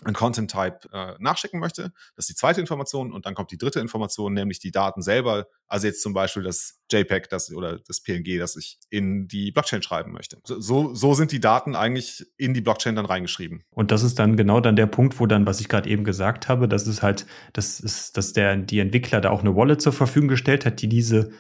[0.04, 1.92] ein Content Type äh, nachschicken möchte.
[2.16, 5.48] Das ist die zweite Information und dann kommt die dritte Information, nämlich die Daten selber.
[5.66, 9.82] Also jetzt zum Beispiel das JPEG das, oder das PNG, das ich in die Blockchain
[9.82, 10.38] schreiben möchte.
[10.44, 13.64] So, so sind die Daten eigentlich in die Blockchain dann reingeschrieben.
[13.72, 16.48] Und das ist dann genau dann der Punkt, wo dann, was ich gerade eben gesagt
[16.48, 19.94] habe, das ist halt, das ist, dass der, die Entwickler da auch eine Wallet zur
[19.94, 21.32] Verfügung gestellt hat, die diese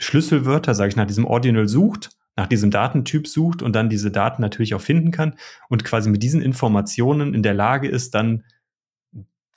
[0.00, 4.42] Schlüsselwörter, sage ich, nach diesem Ordinal sucht, nach diesem Datentyp sucht und dann diese Daten
[4.42, 5.34] natürlich auch finden kann
[5.68, 8.44] und quasi mit diesen Informationen in der Lage ist, dann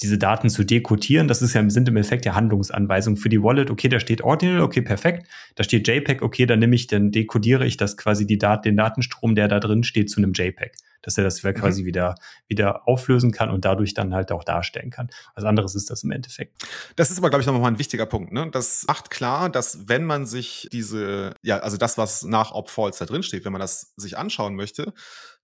[0.03, 1.27] diese Daten zu dekodieren.
[1.27, 3.71] Das ist ja, sind im Endeffekt ja Handlungsanweisungen für die Wallet.
[3.71, 5.27] Okay, da steht Ordinal, okay, perfekt.
[5.55, 8.77] Da steht JPEG, okay, dann nehme ich, dann dekodiere ich das quasi die Dat den
[8.77, 11.53] Datenstrom, der da drin steht, zu einem JPEG dass er das mhm.
[11.53, 12.15] quasi wieder,
[12.47, 15.09] wieder auflösen kann und dadurch dann halt auch darstellen kann.
[15.35, 16.63] Was anderes ist das im Endeffekt.
[16.95, 18.31] Das ist aber, glaube ich, nochmal ein wichtiger Punkt.
[18.31, 18.49] Ne?
[18.51, 23.05] Das macht klar, dass wenn man sich diese, ja, also das, was nach Opfalls da
[23.05, 24.93] drin steht, wenn man das sich anschauen möchte,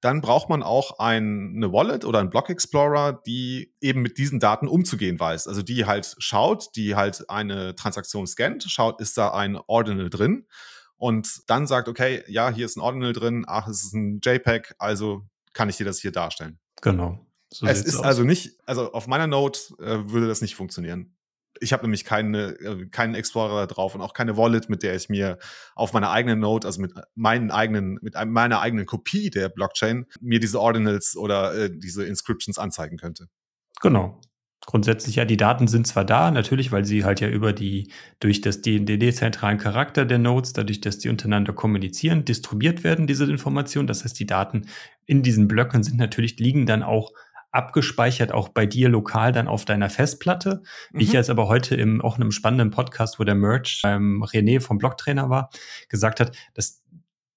[0.02, 4.40] dann braucht man auch ein, eine Wallet oder einen Block Explorer, die eben mit diesen
[4.40, 5.48] Daten umzugehen weiß.
[5.48, 10.48] Also die halt schaut, die halt eine Transaktion scannt, schaut, ist da ein Ordinal drin
[10.96, 14.76] und dann sagt, okay, ja, hier ist ein Ordinal drin, ach, es ist ein JPEG,
[14.80, 16.60] also kann ich dir das hier darstellen.
[16.82, 17.26] Genau.
[17.52, 18.04] So es ist aus.
[18.04, 21.16] also nicht, also auf meiner Note äh, würde das nicht funktionieren.
[21.60, 25.10] Ich habe nämlich keine, äh, keinen Explorer drauf und auch keine Wallet, mit der ich
[25.10, 25.40] mir
[25.76, 30.40] auf meiner eigenen Note, also mit meinen eigenen, mit meiner eigenen Kopie der Blockchain, mir
[30.40, 33.28] diese Ordinals oder äh, diese Inscriptions anzeigen könnte.
[33.82, 34.22] Genau
[34.70, 38.42] grundsätzlich ja, die Daten sind zwar da, natürlich, weil sie halt ja über die, durch
[38.42, 43.88] das, den dezentralen Charakter der Nodes, dadurch, dass die untereinander kommunizieren, distribuiert werden, diese Informationen.
[43.88, 44.68] Das heißt, die Daten
[45.08, 47.12] in diesen Blöcken sind natürlich, liegen dann auch
[47.52, 50.62] abgespeichert, auch bei dir lokal dann auf deiner Festplatte.
[50.92, 51.16] Wie ich mhm.
[51.16, 54.78] jetzt aber heute im auch in einem spannenden Podcast, wo der Merch beim René vom
[54.78, 55.50] Blocktrainer war,
[55.88, 56.84] gesagt hat, dass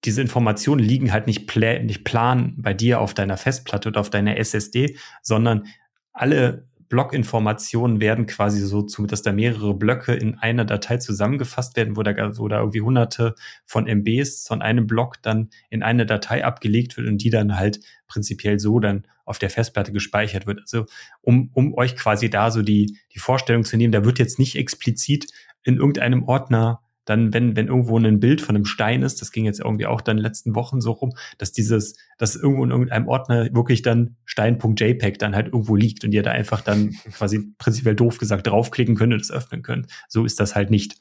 [0.05, 4.09] diese Informationen liegen halt nicht, plä nicht plan bei dir auf deiner Festplatte oder auf
[4.09, 5.65] deiner SSD, sondern
[6.11, 11.97] alle Blockinformationen werden quasi so zu, dass da mehrere Blöcke in einer Datei zusammengefasst werden,
[11.97, 13.33] wo da, wo da irgendwie hunderte
[13.65, 17.79] von MBs von einem Block dann in eine Datei abgelegt wird und die dann halt
[18.07, 20.59] prinzipiell so dann auf der Festplatte gespeichert wird.
[20.61, 20.85] Also
[21.21, 24.55] um, um euch quasi da so die, die Vorstellung zu nehmen, da wird jetzt nicht
[24.55, 25.27] explizit
[25.63, 29.45] in irgendeinem Ordner dann, wenn, wenn irgendwo ein Bild von einem Stein ist, das ging
[29.45, 33.53] jetzt irgendwie auch dann letzten Wochen so rum, dass dieses, dass irgendwo in irgendeinem Ordner
[33.53, 38.17] wirklich dann Stein.jpg dann halt irgendwo liegt und ihr da einfach dann quasi prinzipiell doof
[38.17, 39.87] gesagt draufklicken könnt und es öffnen könnt.
[40.07, 40.95] So ist das halt nicht.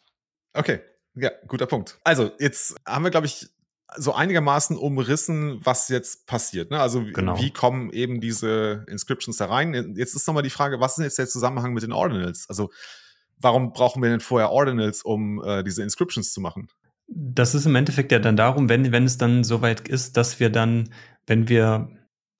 [0.54, 0.80] Okay.
[1.14, 1.98] Ja, guter Punkt.
[2.04, 3.48] Also, jetzt haben wir, glaube ich,
[3.96, 6.70] so einigermaßen umrissen, was jetzt passiert.
[6.70, 6.80] Ne?
[6.80, 7.38] Also genau.
[7.38, 9.94] wie kommen eben diese Inscriptions da rein?
[9.96, 12.46] Jetzt ist nochmal die Frage, was ist jetzt der Zusammenhang mit den Ordinals?
[12.48, 12.70] Also
[13.38, 16.68] warum brauchen wir denn vorher Ordinals, um äh, diese Inscriptions zu machen?
[17.08, 20.50] Das ist im Endeffekt ja dann darum, wenn, wenn es dann soweit ist, dass wir
[20.50, 20.90] dann,
[21.26, 21.90] wenn wir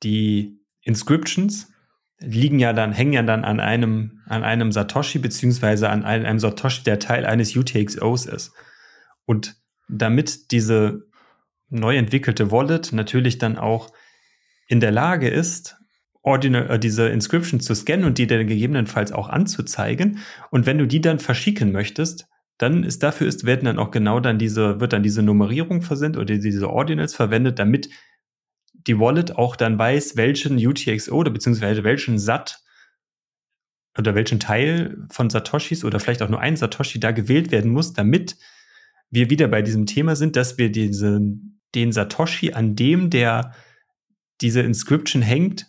[0.03, 1.69] die Inscriptions
[2.19, 6.39] liegen ja dann, hängen ja dann an einem, an einem Satoshi, beziehungsweise an einem, einem
[6.39, 8.53] Satoshi, der Teil eines UTXOs ist.
[9.27, 9.57] Und
[9.89, 11.09] damit diese
[11.73, 13.93] neu entwickelte Wallet natürlich dann auch
[14.69, 15.77] in der Lage ist,
[16.23, 20.19] Ordinal, äh, diese Inscription zu scannen und die dann gegebenenfalls auch anzuzeigen.
[20.51, 24.21] Und wenn du die dann verschicken möchtest, dann ist dafür ist, werden dann auch genau
[24.21, 27.89] dann diese, wird dann diese Nummerierung versendet oder diese Ordinals verwendet, damit
[28.73, 32.61] die Wallet auch dann weiß, welchen UTXO oder beziehungsweise welchen SAT
[33.99, 37.93] oder welchen Teil von Satoshis oder vielleicht auch nur ein Satoshi da gewählt werden muss,
[37.93, 38.37] damit
[39.11, 41.21] wir wieder bei diesem Thema sind, dass wir diese,
[41.75, 43.55] den Satoshi, an dem der
[44.41, 45.67] diese Inscription hängt,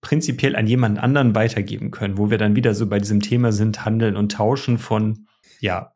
[0.00, 3.84] prinzipiell an jemand anderen weitergeben können, wo wir dann wieder so bei diesem Thema sind,
[3.84, 5.26] Handeln und Tauschen von,
[5.60, 5.92] ja,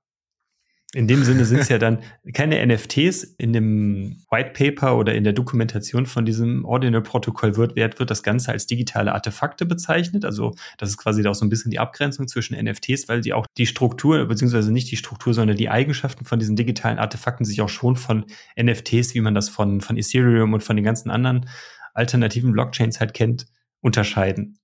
[0.96, 1.98] in dem Sinne sind es ja dann
[2.32, 3.22] keine NFTs.
[3.37, 8.50] In dem White Paper oder in der Dokumentation von diesem Ordinal-Protokoll wird, wird das Ganze
[8.50, 10.24] als digitale Artefakte bezeichnet.
[10.24, 13.44] Also das ist quasi auch so ein bisschen die Abgrenzung zwischen NFTs, weil die auch
[13.59, 17.68] die Struktur, beziehungsweise nicht die Struktur, sondern die Eigenschaften von diesen digitalen Artefakten sich auch
[17.68, 18.24] schon von
[18.59, 21.46] NFTs, wie man das von, von Ethereum und von den ganzen anderen
[21.92, 23.44] alternativen Blockchains halt kennt,
[23.82, 24.59] unterscheiden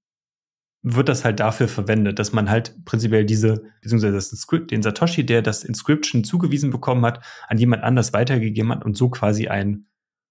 [0.82, 5.24] wird das halt dafür verwendet, dass man halt prinzipiell diese, beziehungsweise das Script, den Satoshi,
[5.24, 9.86] der das Inscription zugewiesen bekommen hat, an jemand anders weitergegeben hat und so quasi ein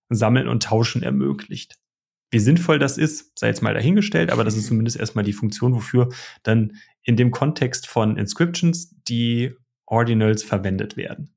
[0.10, 1.78] Sammeln und Tauschen ermöglicht.
[2.32, 5.74] Wie sinnvoll das ist, sei jetzt mal dahingestellt, aber das ist zumindest erstmal die Funktion,
[5.74, 6.10] wofür
[6.44, 9.54] dann in dem Kontext von Inscriptions die
[9.86, 11.34] Ordinals verwendet werden.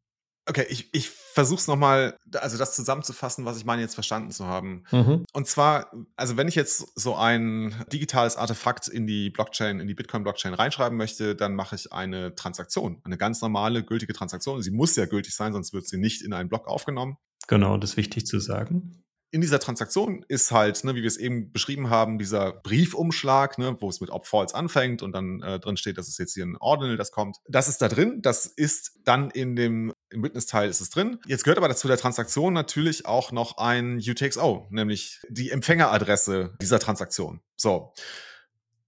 [0.46, 4.46] Okay, ich, ich versuche es nochmal, also das zusammenzufassen, was ich meine, jetzt verstanden zu
[4.46, 4.84] haben.
[4.92, 5.24] Mhm.
[5.32, 9.94] Und zwar, also wenn ich jetzt so ein digitales Artefakt in die Blockchain, in die
[9.94, 14.62] Bitcoin-Blockchain reinschreiben möchte, dann mache ich eine Transaktion, eine ganz normale, gültige Transaktion.
[14.62, 17.16] Sie muss ja gültig sein, sonst wird sie nicht in einen Block aufgenommen.
[17.48, 19.03] Genau, das ist wichtig zu sagen
[19.34, 23.76] in dieser Transaktion ist halt, ne, wie wir es eben beschrieben haben, dieser Briefumschlag, ne,
[23.80, 26.46] wo es mit Op False anfängt und dann äh, drin steht, dass es jetzt hier
[26.46, 27.38] ein Ordinal, das kommt.
[27.48, 28.22] Das ist da drin.
[28.22, 31.18] Das ist dann in dem im Witness-Teil ist es drin.
[31.26, 36.78] Jetzt gehört aber dazu der Transaktion natürlich auch noch ein UTXO, nämlich die Empfängeradresse dieser
[36.78, 37.40] Transaktion.
[37.56, 37.92] So.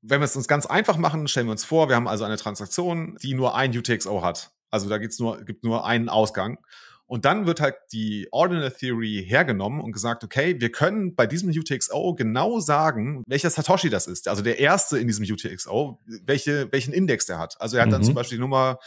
[0.01, 2.37] Wenn wir es uns ganz einfach machen, stellen wir uns vor, wir haben also eine
[2.37, 4.53] Transaktion, die nur ein UTXO hat.
[4.71, 6.59] Also da gibt's nur, gibt nur einen Ausgang.
[7.07, 11.51] Und dann wird halt die Ordinal Theory hergenommen und gesagt, okay, wir können bei diesem
[11.51, 14.29] UTXO genau sagen, welcher Satoshi das ist.
[14.29, 17.61] Also der erste in diesem UTXO, welche, welchen Index der hat.
[17.61, 17.93] Also er hat mhm.
[17.93, 18.79] dann zum Beispiel die Nummer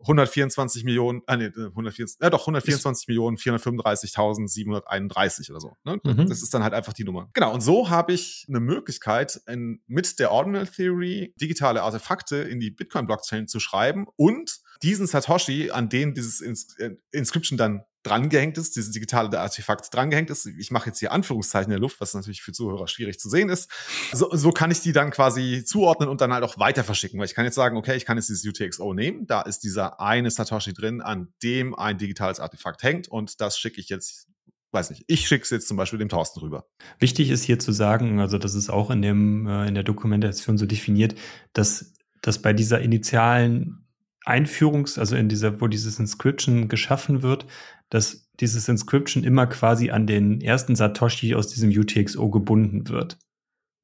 [0.00, 5.72] 124 Millionen, ah nee, 124, ja doch, 124 Millionen 435.731 oder so.
[5.84, 5.98] Ne?
[6.02, 6.28] Mhm.
[6.28, 7.30] Das ist dann halt einfach die Nummer.
[7.32, 12.60] Genau, und so habe ich eine Möglichkeit, in, mit der Ordinal Theory digitale Artefakte in
[12.60, 18.58] die Bitcoin-Blockchain zu schreiben und diesen Satoshi, an den dieses Ins äh, Inscription dann drangehängt
[18.58, 20.44] ist, dieses digitale Artefakt drangehängt ist.
[20.44, 23.48] Ich mache jetzt hier Anführungszeichen in der Luft, was natürlich für Zuhörer schwierig zu sehen
[23.48, 23.70] ist.
[24.12, 27.24] So, so kann ich die dann quasi zuordnen und dann halt auch weiter verschicken, weil
[27.24, 30.30] ich kann jetzt sagen, okay, ich kann jetzt dieses UTXO nehmen, da ist dieser eine
[30.30, 34.28] Satoshi drin, an dem ein digitales Artefakt hängt und das schicke ich jetzt
[34.70, 36.66] weiß nicht, ich schicke es jetzt zum Beispiel dem Thorsten rüber.
[36.98, 40.58] Wichtig ist hier zu sagen, also das ist auch in dem äh, in der Dokumentation
[40.58, 41.14] so definiert,
[41.52, 43.83] dass dass bei dieser initialen
[44.24, 47.46] Einführungs-, also in dieser, wo dieses Inscription geschaffen wird,
[47.90, 53.18] dass dieses Inscription immer quasi an den ersten Satoshi aus diesem UTXO gebunden wird.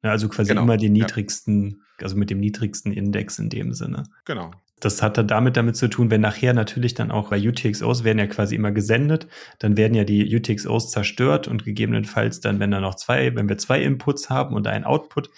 [0.03, 2.05] Ja, also quasi genau, immer den niedrigsten, ja.
[2.05, 4.05] also mit dem niedrigsten Index in dem Sinne.
[4.25, 4.51] Genau.
[4.81, 8.19] Das hat dann damit damit zu tun, wenn nachher natürlich dann auch bei UTXOs werden
[8.19, 12.81] ja quasi immer gesendet, dann werden ja die UTXOs zerstört und gegebenenfalls dann, wenn da
[12.81, 15.29] noch zwei, wenn wir zwei Inputs haben und einen Output,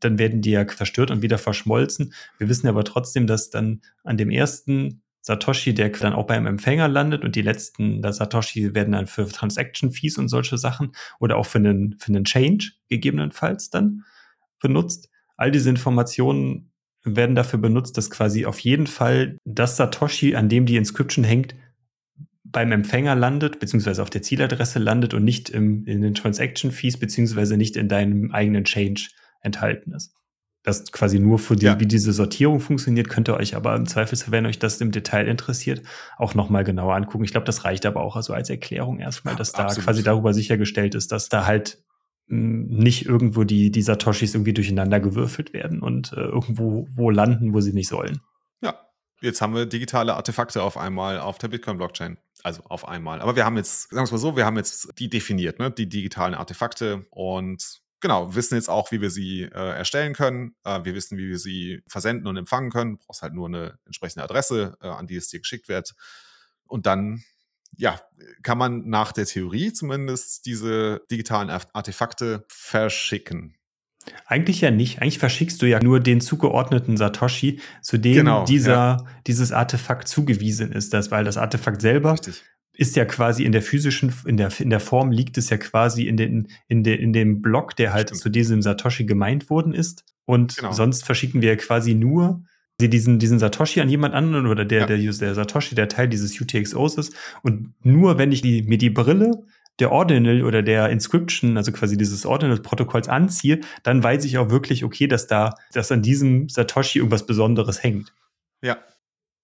[0.00, 2.12] dann werden die ja verstört und wieder verschmolzen.
[2.38, 6.88] Wir wissen aber trotzdem, dass dann an dem ersten Satoshi, der dann auch beim Empfänger
[6.88, 11.36] landet und die letzten der Satoshi werden dann für Transaction Fees und solche Sachen oder
[11.36, 14.04] auch für einen, für einen Change gegebenenfalls dann
[14.60, 15.10] benutzt.
[15.36, 16.72] All diese Informationen
[17.04, 21.54] werden dafür benutzt, dass quasi auf jeden Fall das Satoshi, an dem die Inscription hängt,
[22.44, 26.98] beim Empfänger landet, beziehungsweise auf der Zieladresse landet und nicht im, in den Transaction Fees,
[26.98, 29.08] beziehungsweise nicht in deinem eigenen Change
[29.40, 30.14] enthalten ist.
[30.62, 31.80] Das quasi nur für die, ja.
[31.80, 35.26] wie diese Sortierung funktioniert, könnt ihr euch aber im Zweifelsfall, wenn euch das im Detail
[35.26, 35.82] interessiert,
[36.18, 37.24] auch nochmal genauer angucken.
[37.24, 39.86] Ich glaube, das reicht aber auch also als Erklärung erstmal, dass da Absolut.
[39.86, 41.82] quasi darüber sichergestellt ist, dass da halt
[42.28, 47.54] hm, nicht irgendwo die, die Satoshis irgendwie durcheinander gewürfelt werden und äh, irgendwo wo landen,
[47.54, 48.20] wo sie nicht sollen.
[48.60, 48.78] Ja,
[49.22, 52.18] jetzt haben wir digitale Artefakte auf einmal auf der Bitcoin-Blockchain.
[52.42, 53.22] Also auf einmal.
[53.22, 55.70] Aber wir haben jetzt, sagen wir es mal so, wir haben jetzt die definiert, ne?
[55.70, 60.54] die digitalen Artefakte und genau, wissen jetzt auch, wie wir sie äh, erstellen können.
[60.64, 62.98] Äh, wir wissen, wie wir sie versenden und empfangen können.
[62.98, 65.94] Du brauchst halt nur eine entsprechende Adresse, äh, an die es dir geschickt wird.
[66.66, 67.22] Und dann,
[67.76, 68.00] ja,
[68.42, 73.56] kann man nach der Theorie zumindest diese digitalen Artefakte verschicken.
[74.26, 75.02] Eigentlich ja nicht.
[75.02, 79.06] Eigentlich verschickst du ja nur den zugeordneten Satoshi, zu dem genau, dieser, ja.
[79.26, 80.94] dieses Artefakt zugewiesen ist.
[80.94, 82.42] Das, weil das Artefakt selber Richtig.
[82.72, 86.04] Ist ja quasi in der physischen, in der, in der Form liegt es ja quasi
[86.04, 88.22] in, den, in, de, in dem Block, der halt Stimmt.
[88.22, 90.04] zu diesem Satoshi gemeint worden ist.
[90.24, 90.72] Und genau.
[90.72, 92.42] sonst verschicken wir quasi nur
[92.80, 94.86] diesen, diesen Satoshi an jemand anderen oder der, ja.
[94.86, 97.14] der, der Satoshi, der Teil dieses UTXOs ist.
[97.42, 99.44] Und nur wenn ich die, mir die Brille
[99.78, 104.84] der Ordinal oder der Inscription, also quasi dieses Ordinal-Protokolls anziehe, dann weiß ich auch wirklich,
[104.84, 108.12] okay, dass da, dass an diesem Satoshi irgendwas Besonderes hängt.
[108.62, 108.78] Ja.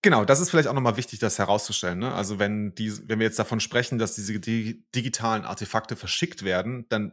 [0.07, 1.99] Genau, das ist vielleicht auch nochmal wichtig, das herauszustellen.
[1.99, 2.15] Ne?
[2.15, 7.11] Also wenn, die, wenn wir jetzt davon sprechen, dass diese digitalen Artefakte verschickt werden, dann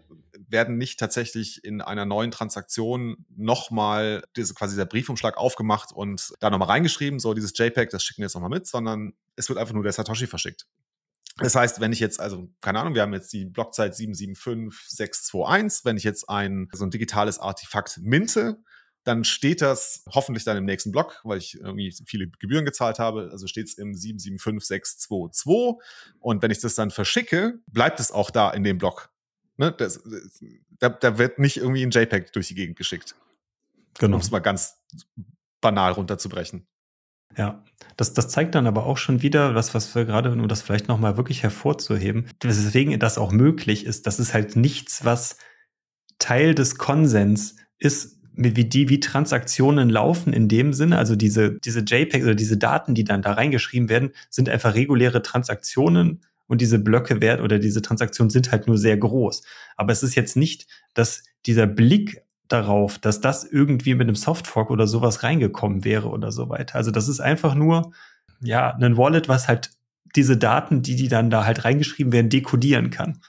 [0.48, 6.52] werden nicht tatsächlich in einer neuen Transaktion nochmal diese, quasi der Briefumschlag aufgemacht und da
[6.52, 9.74] nochmal reingeschrieben, so dieses JPEG, das schicken wir jetzt nochmal mit, sondern es wird einfach
[9.74, 10.68] nur der Satoshi verschickt.
[11.38, 15.98] Das heißt, wenn ich jetzt, also keine Ahnung, wir haben jetzt die Blockzeit 775621, wenn
[15.98, 18.60] ich jetzt ein so ein digitales Artefakt minte,
[19.04, 23.30] dann steht das hoffentlich dann im nächsten Block, weil ich irgendwie viele Gebühren gezahlt habe.
[23.32, 25.82] Also steht es im 775622.
[26.20, 29.10] Und wenn ich das dann verschicke, bleibt es auch da in dem Block.
[29.58, 29.72] Ne?
[29.72, 30.02] Das,
[30.80, 33.16] da, da wird nicht irgendwie ein JPEG durch die Gegend geschickt.
[34.00, 34.16] Genau.
[34.16, 34.78] Um es mal ganz
[35.62, 36.66] banal runterzubrechen.
[37.38, 37.64] Ja,
[37.98, 40.88] das, das zeigt dann aber auch schon wieder, was, was wir gerade, um das vielleicht
[40.88, 45.38] nochmal wirklich hervorzuheben, weswegen das auch möglich ist, das ist halt nichts, was
[46.20, 51.82] Teil des Konsens ist, wie die, wie Transaktionen laufen in dem Sinne, also diese, diese
[51.82, 56.80] JPEG oder diese Daten, die dann da reingeschrieben werden, sind einfach reguläre Transaktionen und diese
[56.80, 59.44] Blöcke werden oder diese Transaktionen sind halt nur sehr groß.
[59.78, 64.70] Aber es ist jetzt nicht, dass dieser Blick darauf, dass das irgendwie mit einem Softfork
[64.70, 66.76] oder sowas reingekommen wäre oder so weiter.
[66.76, 67.94] Also das ist einfach nur,
[68.42, 69.72] ja, ein Wallet, was halt
[70.16, 73.20] diese Daten, die die dann da halt reingeschrieben werden, dekodieren kann.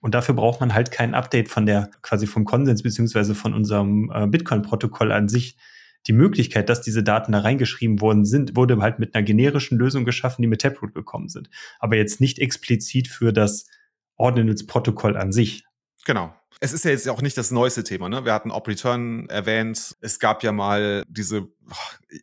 [0.00, 4.10] Und dafür braucht man halt kein Update von der, quasi vom Konsens beziehungsweise von unserem
[4.14, 5.56] äh, Bitcoin-Protokoll an sich.
[6.06, 10.04] Die Möglichkeit, dass diese Daten da reingeschrieben worden sind, wurde halt mit einer generischen Lösung
[10.04, 11.50] geschaffen, die mit Taproot gekommen sind.
[11.80, 13.66] Aber jetzt nicht explizit für das
[14.16, 15.64] Ordinals-Protokoll an sich.
[16.04, 16.32] Genau.
[16.60, 18.08] Es ist ja jetzt auch nicht das neueste Thema.
[18.08, 18.24] Ne?
[18.24, 19.96] Wir hatten Op Return erwähnt.
[20.00, 21.46] Es gab ja mal diese,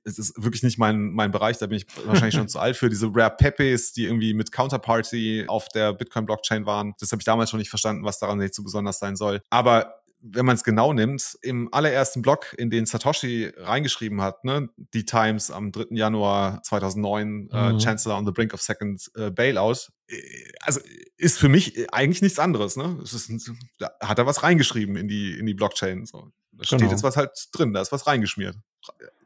[0.03, 2.89] es ist wirklich nicht mein, mein Bereich, da bin ich wahrscheinlich schon zu alt für,
[2.89, 6.95] diese Rare Pepes, die irgendwie mit Counterparty auf der Bitcoin-Blockchain waren.
[6.99, 9.41] Das habe ich damals schon nicht verstanden, was daran nicht so besonders sein soll.
[9.49, 14.69] Aber wenn man es genau nimmt, im allerersten Blog, in den Satoshi reingeschrieben hat, ne,
[14.93, 15.87] die Times am 3.
[15.91, 17.77] Januar 2009, äh, mhm.
[17.77, 20.17] äh, Chancellor on the brink of second äh, bailout, äh,
[20.61, 20.79] also
[21.17, 22.75] ist für mich eigentlich nichts anderes.
[22.75, 22.97] Ne?
[23.03, 26.05] Es ist, da hat er was reingeschrieben in die, in die Blockchain.
[26.05, 26.31] So.
[26.51, 26.79] Da genau.
[26.79, 28.57] steht jetzt was halt drin, da ist was reingeschmiert.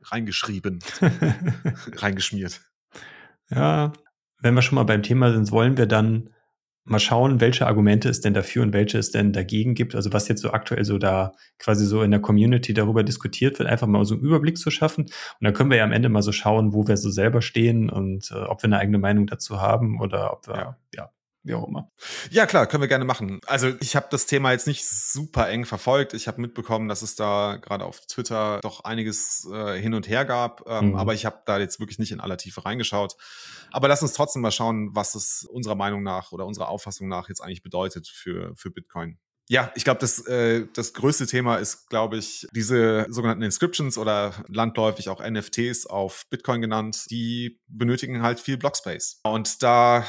[0.03, 0.79] Reingeschrieben.
[1.95, 2.61] Reingeschmiert.
[3.49, 3.93] Ja,
[4.39, 6.29] wenn wir schon mal beim Thema sind, wollen wir dann
[6.89, 9.95] mal schauen, welche Argumente es denn dafür und welche es denn dagegen gibt.
[9.95, 13.69] Also was jetzt so aktuell so da quasi so in der Community darüber diskutiert wird,
[13.69, 15.05] einfach mal so einen Überblick zu schaffen.
[15.05, 17.89] Und dann können wir ja am Ende mal so schauen, wo wir so selber stehen
[17.89, 21.09] und äh, ob wir eine eigene Meinung dazu haben oder ob wir, ja, ja
[21.43, 21.89] wie auch immer.
[22.29, 23.39] Ja, klar, können wir gerne machen.
[23.47, 26.13] Also ich habe das Thema jetzt nicht super eng verfolgt.
[26.13, 30.25] Ich habe mitbekommen, dass es da gerade auf Twitter doch einiges äh, hin und her
[30.25, 30.67] gab.
[30.67, 30.95] Ähm, mhm.
[30.95, 33.15] Aber ich habe da jetzt wirklich nicht in aller Tiefe reingeschaut.
[33.71, 37.29] Aber lass uns trotzdem mal schauen, was es unserer Meinung nach oder unserer Auffassung nach
[37.29, 39.17] jetzt eigentlich bedeutet für, für Bitcoin.
[39.51, 44.31] Ja, ich glaube, das, äh, das größte Thema ist, glaube ich, diese sogenannten Inscriptions oder
[44.47, 49.19] landläufig auch NFTs auf Bitcoin genannt, die benötigen halt viel Blockspace.
[49.23, 50.05] Und da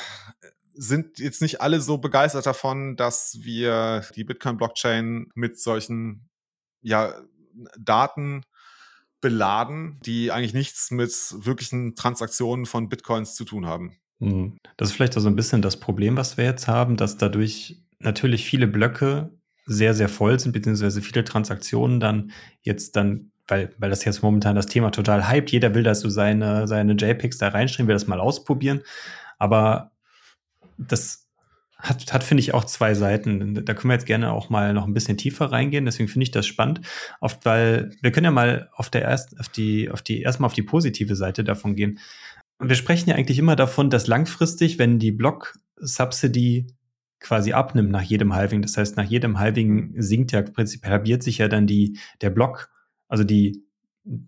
[0.74, 6.28] sind jetzt nicht alle so begeistert davon, dass wir die Bitcoin-Blockchain mit solchen
[6.82, 7.14] ja,
[7.78, 8.42] Daten
[9.20, 13.98] beladen, die eigentlich nichts mit wirklichen Transaktionen von Bitcoins zu tun haben.
[14.18, 14.58] Mhm.
[14.76, 17.82] Das ist vielleicht auch so ein bisschen das Problem, was wir jetzt haben, dass dadurch
[17.98, 19.30] natürlich viele Blöcke
[19.66, 24.56] sehr, sehr voll sind, beziehungsweise viele Transaktionen dann jetzt dann, weil, weil das jetzt momentan
[24.56, 28.06] das Thema total hypt, jeder will, dass du seine, seine JPEGs da reinschreiben, will das
[28.06, 28.82] mal ausprobieren.
[29.38, 29.92] Aber
[30.88, 31.26] das
[31.82, 33.64] hat, hat finde ich, auch zwei Seiten.
[33.64, 35.86] Da können wir jetzt gerne auch mal noch ein bisschen tiefer reingehen.
[35.86, 36.80] Deswegen finde ich das spannend.
[37.20, 40.54] Oft, weil wir können ja mal auf der erst, auf die, auf die, erstmal auf
[40.54, 41.98] die positive Seite davon gehen.
[42.58, 46.66] Und wir sprechen ja eigentlich immer davon, dass langfristig, wenn die Block-Subsidy
[47.18, 51.38] quasi abnimmt nach jedem Halving, das heißt, nach jedem Halving sinkt ja prinzipiell, halbiert sich
[51.38, 52.70] ja dann die, der Block,
[53.08, 53.64] also die,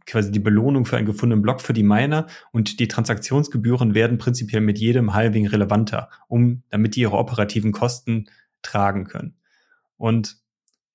[0.06, 4.60] quasi die Belohnung für einen gefundenen Block für die Miner und die Transaktionsgebühren werden prinzipiell
[4.60, 8.26] mit jedem Halving relevanter, um, damit die ihre operativen Kosten
[8.62, 9.36] tragen können.
[9.96, 10.36] Und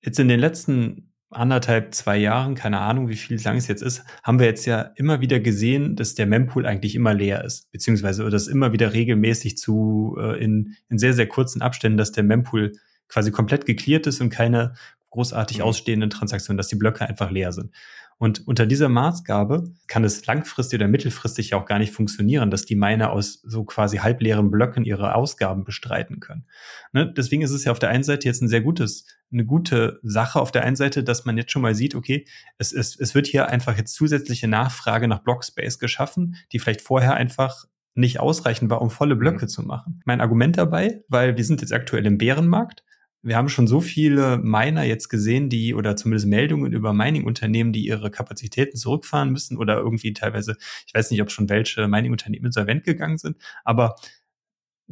[0.00, 4.02] jetzt in den letzten anderthalb, zwei Jahren, keine Ahnung, wie viel lang es jetzt ist,
[4.22, 8.28] haben wir jetzt ja immer wieder gesehen, dass der Mempool eigentlich immer leer ist, beziehungsweise
[8.30, 12.72] dass immer wieder regelmäßig zu, äh, in, in sehr, sehr kurzen Abständen, dass der Mempool
[13.08, 14.74] quasi komplett geklärt ist und keine
[15.10, 15.64] großartig mhm.
[15.64, 17.72] ausstehenden Transaktionen, dass die Blöcke einfach leer sind.
[18.18, 22.74] Und unter dieser Maßgabe kann es langfristig oder mittelfristig auch gar nicht funktionieren, dass die
[22.74, 26.44] Miner aus so quasi halbleeren Blöcken ihre Ausgaben bestreiten können.
[26.92, 27.12] Ne?
[27.16, 30.40] Deswegen ist es ja auf der einen Seite jetzt ein sehr gutes, eine gute Sache
[30.40, 32.26] auf der einen Seite, dass man jetzt schon mal sieht, okay,
[32.58, 37.14] es, es, es wird hier einfach jetzt zusätzliche Nachfrage nach Blockspace geschaffen, die vielleicht vorher
[37.14, 39.48] einfach nicht ausreichend war, um volle Blöcke mhm.
[39.48, 40.00] zu machen.
[40.04, 42.82] Mein Argument dabei, weil wir sind jetzt aktuell im Bärenmarkt,
[43.28, 47.86] wir haben schon so viele Miner jetzt gesehen, die oder zumindest Meldungen über Mining-Unternehmen, die
[47.86, 50.56] ihre Kapazitäten zurückfahren müssen oder irgendwie teilweise,
[50.86, 53.96] ich weiß nicht, ob schon welche Mining-Unternehmen insolvent gegangen sind, aber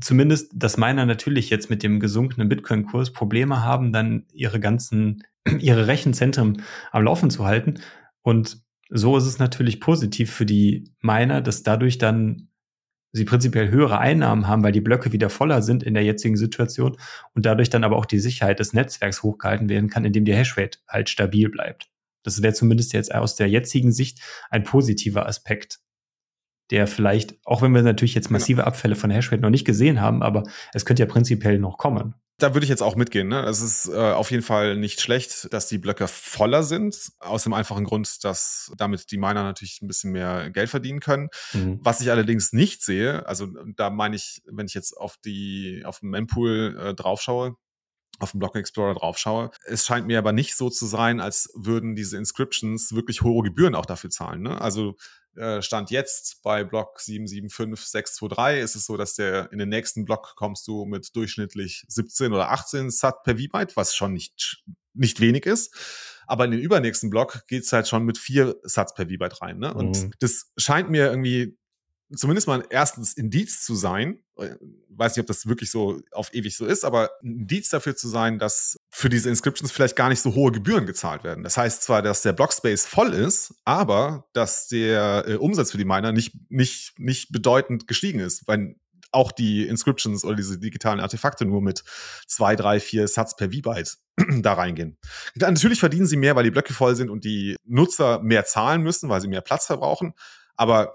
[0.01, 5.23] zumindest, dass Miner natürlich jetzt mit dem gesunkenen Bitcoin-Kurs Probleme haben, dann ihre ganzen,
[5.59, 6.63] ihre Rechenzentren
[6.93, 7.81] am Laufen zu halten.
[8.23, 8.59] Und
[8.89, 12.49] so ist es natürlich positiv für die Miner, dass dadurch dann
[13.17, 16.97] sie prinzipiell höhere Einnahmen haben, weil die Blöcke wieder voller sind in der jetzigen Situation
[17.35, 20.79] und dadurch dann aber auch die Sicherheit des Netzwerks hochgehalten werden kann, indem die Hashrate
[20.89, 21.89] halt stabil bleibt.
[22.23, 25.79] Das wäre zumindest jetzt aus der jetzigen Sicht ein positiver Aspekt,
[26.71, 28.39] der vielleicht, auch wenn wir natürlich jetzt genau.
[28.39, 32.15] massive Abfälle von Hashrate noch nicht gesehen haben, aber es könnte ja prinzipiell noch kommen.
[32.39, 33.29] Da würde ich jetzt auch mitgehen.
[33.29, 33.43] Ne?
[33.45, 37.55] Es ist äh, auf jeden Fall nicht schlecht, dass die Blöcke voller sind, aus dem
[37.55, 41.29] einfachen Grund, dass damit die Miner natürlich ein bisschen mehr Geld verdienen können.
[41.55, 41.79] Mhm.
[41.83, 46.01] Was ich allerdings nicht sehe, also da meine ich, wenn ich jetzt auf die auf
[46.01, 47.57] den Mempool äh, draufschaue,
[48.19, 49.51] auf dem Block Explorer draufschaue.
[49.67, 53.75] Es scheint mir aber nicht so zu sein, als würden diese Inscriptions wirklich hohe Gebühren
[53.75, 54.43] auch dafür zahlen.
[54.43, 54.61] Ne?
[54.61, 54.97] Also
[55.37, 60.35] äh, Stand jetzt bei Block 775623 ist es so, dass der in den nächsten Block
[60.37, 64.63] kommst du mit durchschnittlich 17 oder 18 Sat per V-Byte, was schon nicht,
[64.95, 65.75] nicht wenig ist.
[66.27, 69.59] Aber in den übernächsten Block geht's halt schon mit vier Satz per V-Byte rein.
[69.59, 69.73] Ne?
[69.73, 70.11] Und mhm.
[70.19, 71.57] das scheint mir irgendwie
[72.15, 74.55] zumindest mal erstens Indiz zu sein, äh,
[74.91, 78.39] weiß nicht, ob das wirklich so auf ewig so ist, aber Indiz dafür zu sein,
[78.39, 81.45] dass für diese Inscriptions vielleicht gar nicht so hohe Gebühren gezahlt werden.
[81.45, 85.85] Das heißt zwar, dass der Blockspace voll ist, aber dass der äh, Umsatz für die
[85.85, 88.77] Miner nicht, nicht, nicht bedeutend gestiegen ist, weil
[89.13, 91.83] auch die Inscriptions oder diese digitalen Artefakte nur mit
[92.27, 93.97] zwei, drei, vier Satz per V-Byte
[94.43, 94.99] da reingehen.
[95.35, 99.09] Natürlich verdienen sie mehr, weil die Blöcke voll sind und die Nutzer mehr zahlen müssen,
[99.09, 100.15] weil sie mehr Platz verbrauchen.
[100.57, 100.95] Aber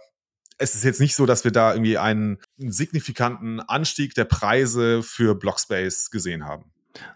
[0.62, 5.36] es ist jetzt nicht so, dass wir da irgendwie einen signifikanten Anstieg der Preise für
[5.36, 6.66] Blockspace gesehen haben.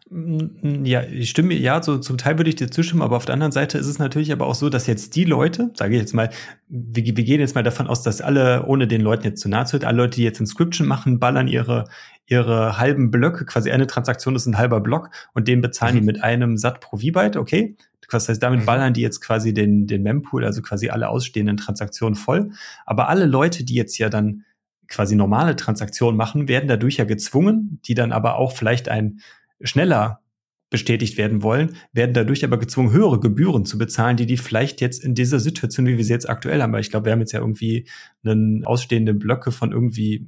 [0.10, 3.52] Ja, ich stimme, ja, so zum Teil würde ich dir zustimmen, aber auf der anderen
[3.52, 6.30] Seite ist es natürlich aber auch so, dass jetzt die Leute, sage ich jetzt mal,
[6.70, 9.66] wir, wir gehen jetzt mal davon aus, dass alle, ohne den Leuten jetzt zu nahe
[9.66, 11.86] zu alle Leute, die jetzt Inscription machen, ballern ihre,
[12.26, 16.00] ihre halben Blöcke, quasi eine Transaktion ist ein halber Block und den bezahlen mhm.
[16.00, 17.76] die mit einem Sat pro V-Byte, okay,
[18.10, 18.66] das heißt, damit mhm.
[18.66, 22.52] ballern die jetzt quasi den, den Mempool, also quasi alle ausstehenden Transaktionen voll.
[22.86, 24.44] Aber alle Leute, die jetzt ja dann
[24.88, 29.20] quasi normale Transaktionen machen, werden dadurch ja gezwungen, die dann aber auch vielleicht ein
[29.62, 30.22] schneller
[30.70, 35.04] bestätigt werden wollen, werden dadurch aber gezwungen, höhere Gebühren zu bezahlen, die die vielleicht jetzt
[35.04, 37.32] in dieser Situation, wie wir sie jetzt aktuell haben, weil ich glaube, wir haben jetzt
[37.32, 37.88] ja irgendwie
[38.24, 40.28] einen ausstehende Blöcke von irgendwie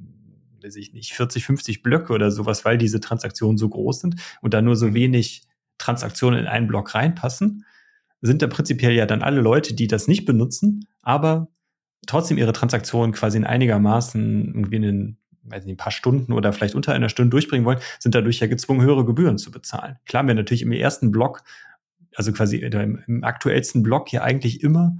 [0.62, 4.54] weiß ich nicht, 40, 50 Blöcke oder sowas, weil diese Transaktionen so groß sind und
[4.54, 4.94] da nur so mhm.
[4.94, 5.42] wenig
[5.78, 7.64] Transaktionen in einen Block reinpassen,
[8.20, 11.48] sind da prinzipiell ja dann alle Leute, die das nicht benutzen, aber
[12.06, 16.52] trotzdem ihre Transaktionen quasi in einigermaßen irgendwie in den, weiß nicht, ein paar Stunden oder
[16.52, 19.96] vielleicht unter einer Stunde durchbringen wollen, sind dadurch ja gezwungen, höhere Gebühren zu bezahlen.
[20.06, 21.42] Klar, wir natürlich im ersten Block,
[22.14, 24.96] also quasi im, im aktuellsten Block ja eigentlich immer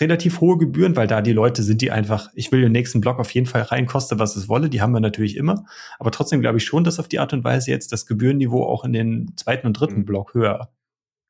[0.00, 3.18] relativ hohe Gebühren, weil da die Leute sind, die einfach, ich will den nächsten Block
[3.18, 5.66] auf jeden Fall rein, koste was es wolle, die haben wir natürlich immer.
[5.98, 8.84] Aber trotzdem glaube ich schon, dass auf die Art und Weise jetzt das Gebührenniveau auch
[8.84, 10.04] in den zweiten und dritten mhm.
[10.04, 10.72] Block höher,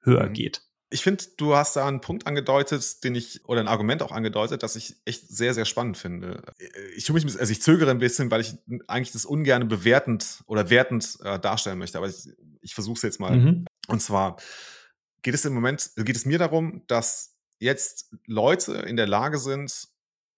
[0.00, 0.32] höher mhm.
[0.32, 0.62] geht.
[0.90, 4.62] Ich finde, du hast da einen Punkt angedeutet, den ich, oder ein Argument auch angedeutet,
[4.62, 6.42] das ich echt sehr, sehr spannend finde.
[6.94, 8.54] Ich tue mich, also ich zögere ein bisschen, weil ich
[8.88, 12.28] eigentlich das ungern bewertend oder wertend äh, darstellen möchte, aber ich,
[12.60, 13.34] ich versuche es jetzt mal.
[13.34, 13.64] Mhm.
[13.88, 14.36] Und zwar
[15.22, 17.31] geht es im Moment, geht es mir darum, dass
[17.62, 19.88] jetzt Leute in der Lage sind,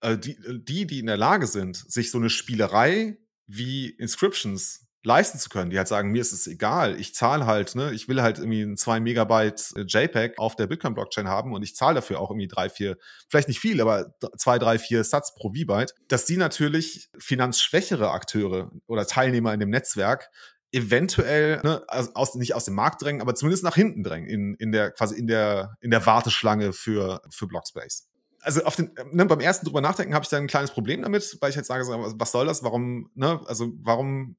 [0.01, 3.17] äh, die, die, die in der Lage sind, sich so eine Spielerei
[3.47, 7.75] wie Inscriptions leisten zu können, die halt sagen, mir ist es egal, ich zahle halt,
[7.75, 11.63] ne, ich will halt irgendwie ein 2 Megabyte äh, JPEG auf der Bitcoin-Blockchain haben und
[11.63, 12.97] ich zahle dafür auch irgendwie drei, vier,
[13.29, 18.71] vielleicht nicht viel, aber zwei, drei, vier Satz pro V-Byte, dass die natürlich finanzschwächere Akteure
[18.87, 20.31] oder Teilnehmer in dem Netzwerk
[20.75, 24.73] eventuell ne, aus, nicht aus dem Markt drängen, aber zumindest nach hinten drängen in, in
[24.73, 28.09] der quasi in der in der Warteschlange für für Blockspace.
[28.41, 31.39] Also auf den, ne, beim ersten drüber nachdenken habe ich da ein kleines Problem damit,
[31.41, 32.63] weil ich jetzt sage, was soll das?
[32.63, 33.41] Warum ne?
[33.47, 34.37] Also warum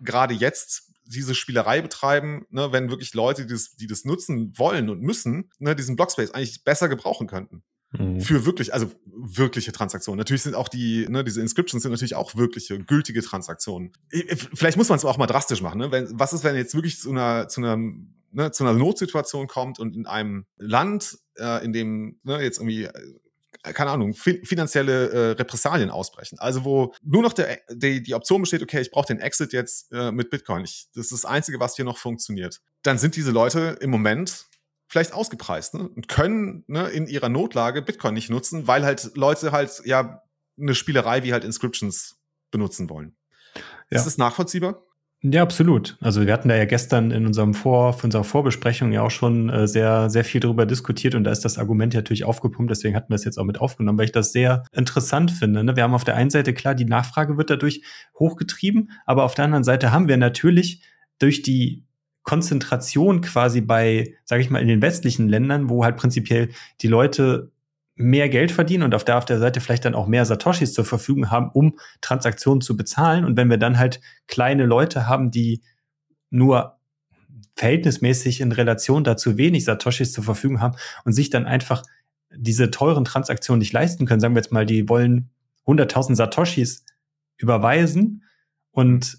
[0.00, 4.90] gerade jetzt diese Spielerei betreiben, ne, wenn wirklich Leute, die das, die das nutzen wollen
[4.90, 7.62] und müssen, ne, diesen Blockspace eigentlich besser gebrauchen könnten.
[7.98, 8.20] Mhm.
[8.20, 10.18] Für wirklich, also wirkliche Transaktionen.
[10.18, 13.92] Natürlich sind auch die, ne, diese Inscriptions sind natürlich auch wirkliche, gültige Transaktionen.
[14.54, 15.78] Vielleicht muss man es auch mal drastisch machen.
[15.78, 15.90] Ne?
[15.90, 17.78] Wenn, was ist, wenn jetzt wirklich zu einer, zu einer
[18.36, 22.84] ne, zu einer Notsituation kommt und in einem Land, äh, in dem ne, jetzt irgendwie
[22.84, 26.38] äh, keine Ahnung, fi finanzielle äh, Repressalien ausbrechen.
[26.38, 29.90] Also wo nur noch der, die, die Option besteht, okay, ich brauche den Exit jetzt
[29.92, 30.64] äh, mit Bitcoin.
[30.64, 32.60] Ich, das ist das Einzige, was hier noch funktioniert.
[32.82, 34.46] Dann sind diese Leute im Moment
[34.86, 35.88] vielleicht ausgepreist ne?
[35.88, 40.22] und können ne, in ihrer Notlage Bitcoin nicht nutzen, weil halt Leute halt ja
[40.58, 42.18] eine Spielerei wie halt Inscriptions
[42.50, 43.16] benutzen wollen.
[43.90, 43.98] Ja.
[43.98, 44.82] Ist das nachvollziehbar?
[45.22, 45.96] Ja, absolut.
[46.00, 49.48] Also wir hatten da ja gestern in unserem Vor, für unserer Vorbesprechung ja auch schon
[49.48, 52.94] äh, sehr, sehr viel darüber diskutiert und da ist das Argument ja natürlich aufgepumpt, deswegen
[52.94, 55.64] hatten wir es jetzt auch mit aufgenommen, weil ich das sehr interessant finde.
[55.64, 55.74] Ne?
[55.74, 57.82] Wir haben auf der einen Seite klar, die Nachfrage wird dadurch
[58.18, 60.82] hochgetrieben, aber auf der anderen Seite haben wir natürlich
[61.18, 61.85] durch die
[62.26, 66.50] Konzentration quasi bei, sage ich mal, in den westlichen Ländern, wo halt prinzipiell
[66.82, 67.52] die Leute
[67.94, 70.84] mehr Geld verdienen und auf der, auf der Seite vielleicht dann auch mehr Satoshis zur
[70.84, 73.24] Verfügung haben, um Transaktionen zu bezahlen.
[73.24, 75.62] Und wenn wir dann halt kleine Leute haben, die
[76.28, 76.78] nur
[77.54, 81.84] verhältnismäßig in Relation dazu wenig Satoshis zur Verfügung haben und sich dann einfach
[82.34, 85.30] diese teuren Transaktionen nicht leisten können, sagen wir jetzt mal, die wollen
[85.64, 86.84] 100.000 Satoshis
[87.38, 88.24] überweisen
[88.72, 89.16] und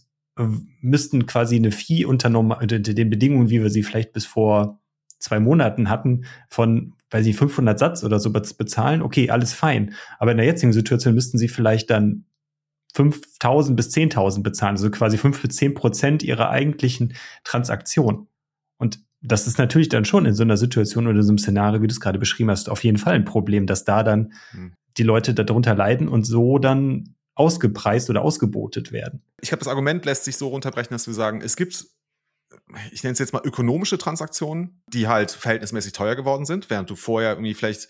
[0.81, 4.79] müssten quasi eine Fee unter den Bedingungen, wie wir sie vielleicht bis vor
[5.19, 9.93] zwei Monaten hatten, von, weil sie 500 Satz oder so bezahlen, okay, alles fein.
[10.19, 12.25] Aber in der jetzigen Situation müssten sie vielleicht dann
[12.95, 17.13] 5.000 bis 10.000 bezahlen, also quasi 5 bis 10 Prozent ihrer eigentlichen
[17.43, 18.27] Transaktion.
[18.77, 21.87] Und das ist natürlich dann schon in so einer Situation oder so einem Szenario, wie
[21.87, 24.73] du es gerade beschrieben hast, auf jeden Fall ein Problem, dass da dann hm.
[24.97, 29.21] die Leute darunter leiden und so dann ausgepreist oder ausgebotet werden.
[29.41, 31.85] Ich glaube, das Argument lässt sich so runterbrechen, dass wir sagen, es gibt,
[32.91, 36.95] ich nenne es jetzt mal ökonomische Transaktionen, die halt verhältnismäßig teuer geworden sind, während du
[36.95, 37.89] vorher irgendwie vielleicht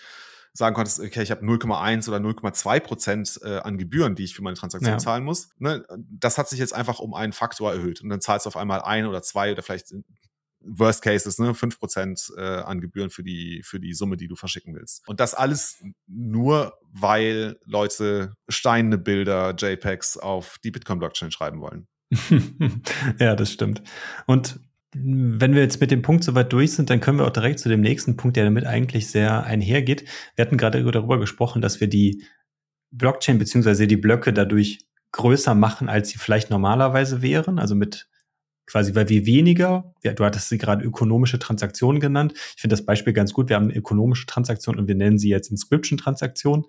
[0.51, 4.41] sagen konntest, okay, ich habe 0,1 oder 0,2 Prozent äh, an Gebühren, die ich für
[4.41, 4.97] meine Transaktion ja.
[4.97, 5.49] zahlen muss.
[5.59, 5.85] Ne?
[5.97, 8.81] Das hat sich jetzt einfach um einen Faktor erhöht und dann zahlst du auf einmal
[8.81, 9.93] ein oder zwei oder vielleicht
[10.61, 14.75] Worst Cases, ne, 5% äh, an Gebühren für die, für die Summe, die du verschicken
[14.75, 15.07] willst.
[15.07, 21.87] Und das alles nur, weil Leute steinende Bilder, JPEGs auf die Bitcoin-Blockchain schreiben wollen.
[23.19, 23.81] ja, das stimmt.
[24.25, 24.59] Und
[24.93, 27.69] wenn wir jetzt mit dem Punkt soweit durch sind, dann können wir auch direkt zu
[27.69, 30.05] dem nächsten Punkt, der damit eigentlich sehr einhergeht.
[30.35, 32.23] Wir hatten gerade darüber gesprochen, dass wir die
[32.91, 34.79] Blockchain beziehungsweise die Blöcke dadurch
[35.11, 38.07] größer machen, als sie vielleicht normalerweise wären, also mit
[38.67, 42.33] quasi, weil wir weniger, ja, du hattest sie gerade ökonomische Transaktionen genannt.
[42.55, 43.49] Ich finde das Beispiel ganz gut.
[43.49, 46.65] Wir haben eine ökonomische Transaktion und wir nennen sie jetzt Inscription-Transaktion.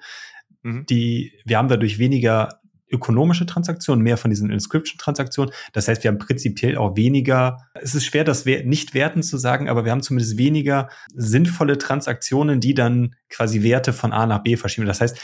[0.63, 0.87] Mhm.
[0.87, 5.53] Die, wir haben dadurch weniger ökonomische Transaktionen, mehr von diesen Inscription-Transaktionen.
[5.73, 9.69] Das heißt, wir haben prinzipiell auch weniger, es ist schwer, das nicht werten zu sagen,
[9.69, 14.57] aber wir haben zumindest weniger sinnvolle Transaktionen, die dann quasi Werte von A nach B
[14.57, 14.87] verschieben.
[14.87, 15.19] Das heißt,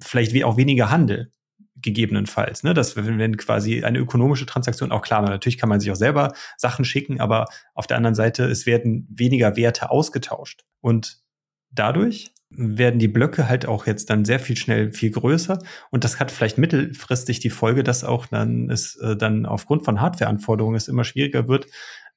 [0.00, 1.30] vielleicht auch weniger Handel
[1.82, 2.62] gegebenenfalls.
[2.62, 2.74] Ne?
[2.74, 6.84] Das, wenn quasi eine ökonomische Transaktion, auch klar, natürlich kann man sich auch selber Sachen
[6.84, 10.64] schicken, aber auf der anderen Seite, es werden weniger Werte ausgetauscht.
[10.80, 11.18] Und
[11.70, 15.58] dadurch werden die Blöcke halt auch jetzt dann sehr viel schnell viel größer.
[15.90, 20.00] Und das hat vielleicht mittelfristig die Folge, dass auch dann es äh, dann aufgrund von
[20.00, 21.66] Hardwareanforderungen es immer schwieriger wird,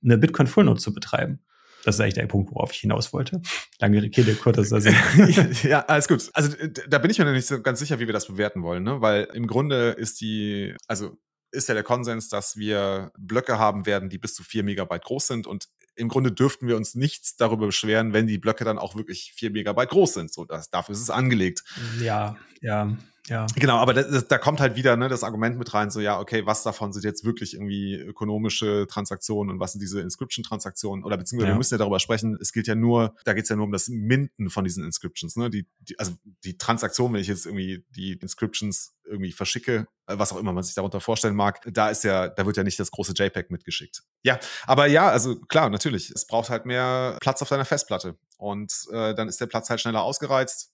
[0.03, 1.39] eine Bitcoin Full Node zu betreiben.
[1.83, 3.41] Das ist eigentlich der Punkt, worauf ich hinaus wollte.
[3.79, 4.95] Lange Rede, kurzer Sinn.
[5.63, 6.29] ja, alles gut.
[6.33, 6.55] Also
[6.87, 9.01] da bin ich mir noch nicht so ganz sicher, wie wir das bewerten wollen, ne?
[9.01, 11.17] weil im Grunde ist die, also
[11.51, 15.27] ist ja der Konsens, dass wir Blöcke haben werden, die bis zu vier Megabyte groß
[15.27, 18.95] sind und im Grunde dürften wir uns nichts darüber beschweren, wenn die Blöcke dann auch
[18.95, 20.33] wirklich vier Megabyte groß sind.
[20.33, 21.63] So, das, dafür ist es angelegt.
[22.01, 22.97] Ja, ja.
[23.27, 23.47] Ja.
[23.55, 26.45] Genau, aber das, da kommt halt wieder ne, das Argument mit rein, so ja, okay,
[26.45, 31.05] was davon sind jetzt wirklich irgendwie ökonomische Transaktionen und was sind diese Inscription-Transaktionen?
[31.05, 31.53] Oder beziehungsweise ja.
[31.53, 33.71] wir müssen ja darüber sprechen, es gilt ja nur, da geht es ja nur um
[33.71, 35.37] das Minden von diesen Inscriptions.
[35.37, 35.49] Ne?
[35.49, 36.13] Die, die, also
[36.43, 40.63] die Transaktion, wenn ich jetzt irgendwie die Inscriptions irgendwie verschicke, äh, was auch immer man
[40.63, 44.03] sich darunter vorstellen mag, da ist ja, da wird ja nicht das große JPEG mitgeschickt.
[44.23, 48.17] Ja, aber ja, also klar, natürlich, es braucht halt mehr Platz auf deiner Festplatte.
[48.37, 50.72] Und äh, dann ist der Platz halt schneller ausgereizt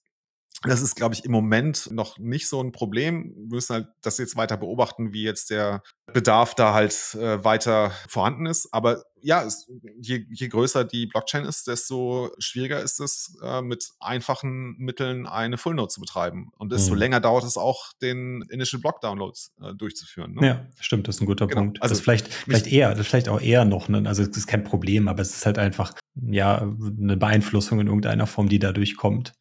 [0.62, 3.32] das ist, glaube ich, im Moment noch nicht so ein Problem.
[3.34, 5.82] Wir müssen halt das jetzt weiter beobachten, wie jetzt der
[6.12, 8.68] Bedarf da halt äh, weiter vorhanden ist.
[8.72, 9.70] Aber ja, es,
[10.00, 15.56] je, je größer die Blockchain ist, desto schwieriger ist es, äh, mit einfachen Mitteln eine
[15.56, 16.50] Full Node zu betreiben.
[16.58, 16.98] Und desto mhm.
[16.98, 20.34] länger dauert es auch, den Initial Block Downloads äh, durchzuführen.
[20.34, 20.46] Ne?
[20.46, 21.62] Ja, stimmt, das ist ein guter genau.
[21.62, 21.82] Punkt.
[21.82, 24.02] Also das vielleicht, vielleicht eher, das vielleicht auch eher noch, ne?
[24.06, 28.26] also es ist kein Problem, aber es ist halt einfach ja eine Beeinflussung in irgendeiner
[28.26, 29.32] Form, die dadurch kommt.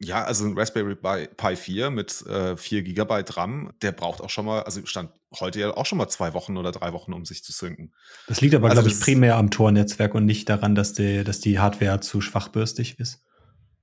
[0.00, 4.44] Ja, also ein Raspberry Pi 4 mit äh, 4 GB RAM, der braucht auch schon
[4.44, 7.44] mal, also stand heute ja auch schon mal zwei Wochen oder drei Wochen, um sich
[7.44, 7.94] zu synken.
[8.26, 11.40] Das liegt aber, also glaube ich, primär am Tor-Netzwerk und nicht daran, dass die, dass
[11.40, 13.22] die Hardware zu schwachbürstig ist.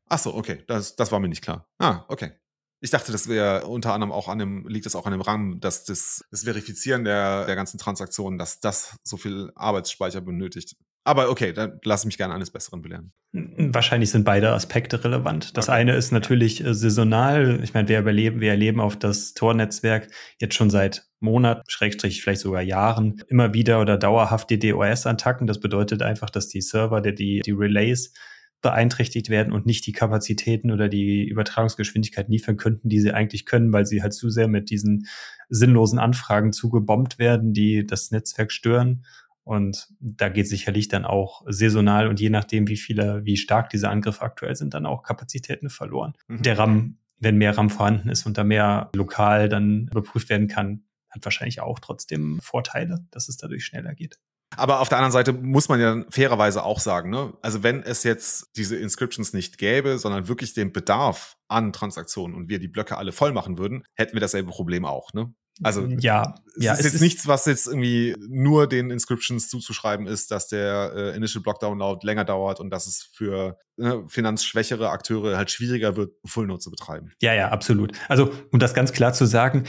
[0.10, 1.70] Ach so, okay, das, das war mir nicht klar.
[1.80, 2.34] Ah, okay.
[2.82, 5.60] Ich dachte, das wäre unter anderem auch an dem, liegt es auch an dem RAM,
[5.60, 10.76] dass das, das Verifizieren der, der ganzen Transaktionen, dass das so viel Arbeitsspeicher benötigt.
[11.04, 13.12] Aber okay, dann lass mich gerne eines Besseren belehren.
[13.34, 15.58] Wahrscheinlich sind beide Aspekte relevant.
[15.58, 15.80] Das okay.
[15.80, 17.60] eine ist natürlich äh, saisonal.
[17.64, 22.42] Ich meine, wir überleben, wir erleben auf das Tor-Netzwerk jetzt schon seit Monaten, Schrägstrich vielleicht
[22.42, 25.48] sogar Jahren, immer wieder oder dauerhaft die DOS-Attacken.
[25.48, 28.14] Das bedeutet einfach, dass die Server, die, die Relays
[28.62, 33.74] beeinträchtigt werden und nicht die Kapazitäten oder die Übertragungsgeschwindigkeit liefern könnten, die sie eigentlich können,
[33.74, 35.08] weil sie halt zu sehr mit diesen
[35.50, 39.04] sinnlosen Anfragen zugebombt werden, die das Netzwerk stören.
[39.52, 43.90] Und da geht sicherlich dann auch saisonal und je nachdem, wie viele, wie stark diese
[43.90, 46.14] Angriffe aktuell sind, dann auch Kapazitäten verloren.
[46.30, 46.42] Mhm.
[46.42, 50.86] Der RAM, wenn mehr RAM vorhanden ist und da mehr lokal dann überprüft werden kann,
[51.10, 54.20] hat wahrscheinlich auch trotzdem Vorteile, dass es dadurch schneller geht.
[54.56, 57.34] Aber auf der anderen Seite muss man ja fairerweise auch sagen, ne?
[57.42, 62.48] also wenn es jetzt diese Inscriptions nicht gäbe, sondern wirklich den Bedarf an Transaktionen und
[62.48, 65.12] wir die Blöcke alle voll machen würden, hätten wir dasselbe Problem auch.
[65.12, 65.34] Ne?
[65.64, 69.50] Also ja, es ja, ist es jetzt ist nichts, was jetzt irgendwie nur den Inscriptions
[69.50, 74.04] zuzuschreiben ist, dass der äh, Initial Block Download länger dauert und dass es für ne,
[74.08, 77.12] finanzschwächere Akteure halt schwieriger wird, Full Node zu betreiben.
[77.22, 77.92] Ja, ja, absolut.
[78.08, 79.66] Also um das ganz klar zu sagen,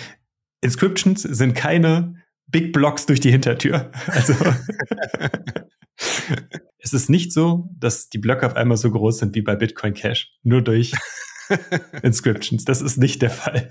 [0.63, 3.91] Inscriptions sind keine Big Blocks durch die Hintertür.
[4.07, 4.35] Also
[6.79, 9.95] es ist nicht so, dass die Blöcke auf einmal so groß sind wie bei Bitcoin
[9.95, 10.93] Cash, nur durch
[12.03, 12.65] Inscriptions.
[12.65, 13.69] Das ist nicht der Fall.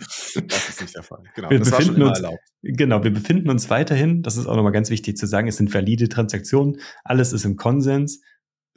[0.47, 1.23] Das ist nicht der Fall.
[1.35, 1.49] Genau.
[1.49, 2.43] Wir das befinden uns, erlaubt.
[2.61, 5.73] Genau, wir befinden uns weiterhin, das ist auch nochmal ganz wichtig zu sagen, es sind
[5.73, 8.21] valide Transaktionen, alles ist im Konsens,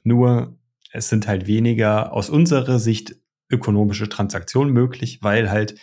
[0.02, 0.58] nur
[0.92, 3.16] es sind halt weniger aus unserer Sicht
[3.50, 5.74] ökonomische Transaktionen möglich, weil halt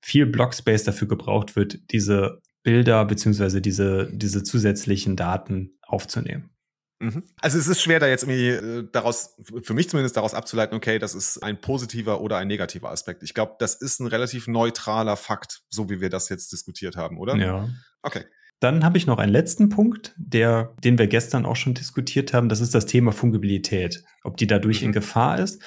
[0.00, 6.50] viel Blockspace dafür gebraucht wird, diese Bilder beziehungsweise diese, diese zusätzlichen Daten aufzunehmen.
[7.00, 7.22] Mhm.
[7.40, 10.98] Also es ist schwer, da jetzt irgendwie äh, daraus, für mich zumindest daraus abzuleiten, okay,
[10.98, 13.22] das ist ein positiver oder ein negativer Aspekt.
[13.22, 17.18] Ich glaube, das ist ein relativ neutraler Fakt, so wie wir das jetzt diskutiert haben,
[17.18, 17.36] oder?
[17.36, 17.68] Ja.
[18.02, 18.24] Okay.
[18.60, 22.48] Dann habe ich noch einen letzten Punkt, der, den wir gestern auch schon diskutiert haben.
[22.48, 24.02] Das ist das Thema Fungibilität.
[24.24, 24.86] Ob die dadurch mhm.
[24.86, 25.62] in Gefahr ist.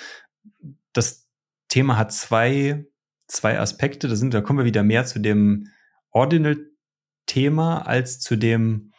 [0.91, 1.29] Das
[1.69, 2.85] Thema hat zwei,
[3.27, 4.09] zwei Aspekte.
[4.09, 5.69] Da, sind, da kommen wir wieder mehr zu dem
[6.11, 8.90] Ordinal-Thema als zu dem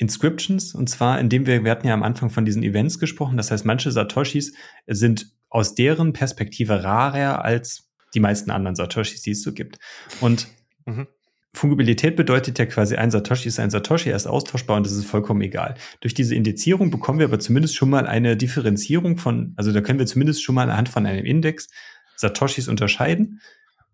[0.00, 3.50] Inscriptions und zwar, indem wir, wir hatten ja am Anfang von diesen Events gesprochen, das
[3.50, 4.54] heißt, manche Satoshis
[4.86, 9.78] sind aus deren Perspektive rarer als die meisten anderen Satoshis, die es so gibt.
[10.22, 10.48] Und
[10.86, 11.06] mhm.
[11.52, 15.04] Fungibilität bedeutet ja quasi, ein Satoshi ist ein Satoshi, er ist austauschbar und das ist
[15.04, 15.74] vollkommen egal.
[16.00, 19.98] Durch diese Indizierung bekommen wir aber zumindest schon mal eine Differenzierung von, also da können
[19.98, 21.68] wir zumindest schon mal anhand von einem Index
[22.16, 23.42] Satoshis unterscheiden.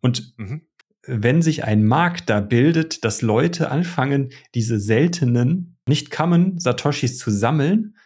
[0.01, 0.63] Und mhm
[1.07, 7.31] wenn sich ein Markt da bildet, dass Leute anfangen, diese seltenen, nicht kammen Satoshis zu
[7.31, 7.97] sammeln,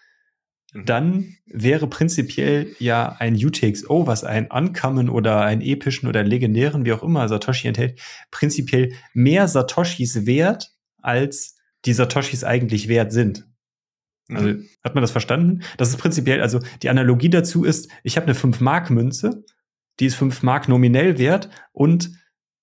[0.73, 0.85] mhm.
[0.87, 6.93] dann wäre prinzipiell ja ein UTXO, was ein Uncommon oder einen epischen oder legendären, wie
[6.93, 8.01] auch immer, Satoshi enthält,
[8.31, 10.73] prinzipiell mehr Satoshis wert,
[11.03, 13.47] als die Satoshis eigentlich wert sind.
[14.33, 14.69] Also mhm.
[14.85, 15.63] hat man das verstanden?
[15.77, 19.45] Das ist prinzipiell, also die Analogie dazu ist, ich habe eine 5-Mark-Münze,
[19.99, 22.13] die ist 5 Mark nominell wert und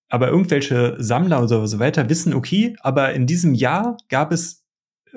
[0.10, 4.66] aber irgendwelche Sammler und so weiter wissen, okay, aber in diesem Jahr gab es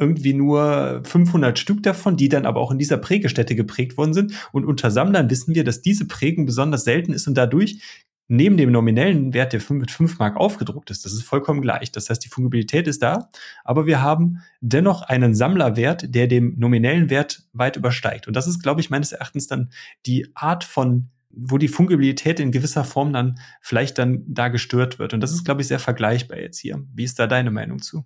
[0.01, 4.33] irgendwie nur 500 Stück davon, die dann aber auch in dieser Prägestätte geprägt worden sind.
[4.53, 7.81] Und unter Sammlern wissen wir, dass diese Prägung besonders selten ist und dadurch
[8.27, 11.91] neben dem nominellen Wert, der mit 5 Mark aufgedruckt ist, das ist vollkommen gleich.
[11.91, 13.29] Das heißt, die Fungibilität ist da,
[13.65, 18.29] aber wir haben dennoch einen Sammlerwert, der dem nominellen Wert weit übersteigt.
[18.29, 19.71] Und das ist, glaube ich, meines Erachtens dann
[20.07, 25.15] die Art von wo die Fungibilität in gewisser Form dann vielleicht dann da gestört wird.
[25.15, 26.85] Und das ist, glaube ich, sehr vergleichbar jetzt hier.
[26.93, 28.05] Wie ist da deine Meinung zu?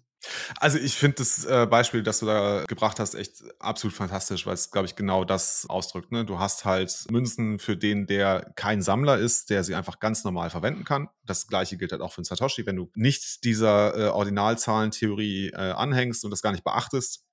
[0.58, 4.54] Also ich finde das äh, Beispiel, das du da gebracht hast, echt absolut fantastisch, weil
[4.54, 6.12] es, glaube ich, genau das ausdrückt.
[6.12, 6.24] Ne?
[6.24, 10.50] Du hast halt Münzen für den, der kein Sammler ist, der sie einfach ganz normal
[10.50, 11.08] verwenden kann.
[11.24, 12.66] Das gleiche gilt halt auch für einen Satoshi.
[12.66, 17.24] Wenn du nicht dieser äh, Ordinalzahlentheorie äh, anhängst und das gar nicht beachtest,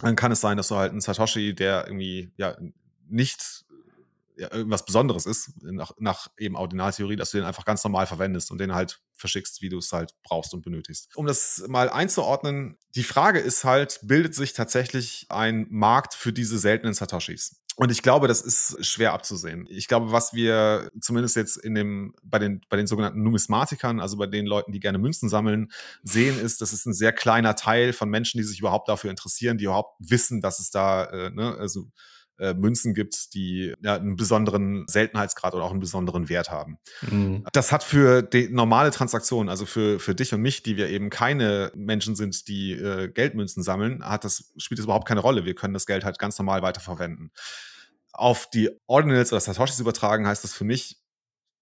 [0.00, 2.56] dann kann es sein, dass du halt einen Satoshi, der irgendwie ja
[3.08, 3.64] nicht
[4.36, 8.50] ja, irgendwas Besonderes ist, nach, nach eben Ordinaltheorie, dass du den einfach ganz normal verwendest
[8.50, 11.08] und den halt verschickst, wie du es halt brauchst und benötigst.
[11.16, 16.58] Um das mal einzuordnen, die Frage ist halt, bildet sich tatsächlich ein Markt für diese
[16.58, 17.62] seltenen Satoshis?
[17.78, 19.66] Und ich glaube, das ist schwer abzusehen.
[19.68, 24.16] Ich glaube, was wir zumindest jetzt in dem, bei den, bei den sogenannten Numismatikern, also
[24.16, 25.70] bei den Leuten, die gerne Münzen sammeln,
[26.02, 29.58] sehen, ist, das ist ein sehr kleiner Teil von Menschen, die sich überhaupt dafür interessieren,
[29.58, 31.90] die überhaupt wissen, dass es da, äh, ne, also
[32.38, 36.78] äh, Münzen gibt, die ja, einen besonderen Seltenheitsgrad oder auch einen besonderen Wert haben.
[37.02, 37.44] Mhm.
[37.52, 41.10] Das hat für die normale Transaktion, also für, für dich und mich, die wir eben
[41.10, 45.44] keine Menschen sind, die äh, Geldmünzen sammeln, hat das, spielt das überhaupt keine Rolle.
[45.44, 47.30] Wir können das Geld halt ganz normal weiterverwenden.
[48.12, 51.00] Auf die Ordinals oder Satoshis übertragen heißt das für mich,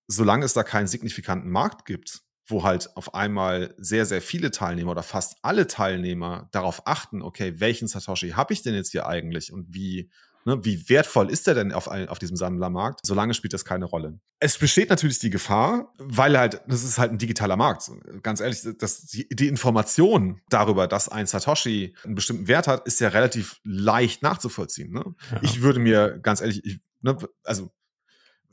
[0.06, 4.90] solange es da keinen signifikanten Markt gibt, wo halt auf einmal sehr, sehr viele Teilnehmer
[4.90, 9.52] oder fast alle Teilnehmer darauf achten, okay, welchen Satoshi habe ich denn jetzt hier eigentlich
[9.52, 10.10] und wie,
[10.44, 13.00] ne, wie wertvoll ist der denn auf, auf diesem Sammlermarkt?
[13.04, 14.18] Solange spielt das keine Rolle.
[14.40, 17.90] Es besteht natürlich die Gefahr, weil halt, das ist halt ein digitaler Markt.
[18.22, 23.00] Ganz ehrlich, das, die, die Information darüber, dass ein Satoshi einen bestimmten Wert hat, ist
[23.00, 24.92] ja relativ leicht nachzuvollziehen.
[24.92, 25.04] Ne?
[25.30, 25.38] Ja.
[25.42, 27.70] Ich würde mir, ganz ehrlich, ich, ne, also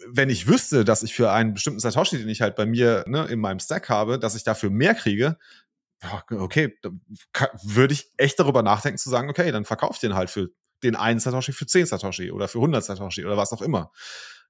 [0.07, 3.25] wenn ich wüsste, dass ich für einen bestimmten Satoshi, den ich halt bei mir ne,
[3.25, 5.37] in meinem Stack habe, dass ich dafür mehr kriege,
[6.31, 6.75] okay,
[7.63, 10.49] würde ich echt darüber nachdenken zu sagen, okay, dann verkaufe ich den halt für
[10.83, 13.91] den einen Satoshi für 10 Satoshi oder für 100 Satoshi oder was auch immer.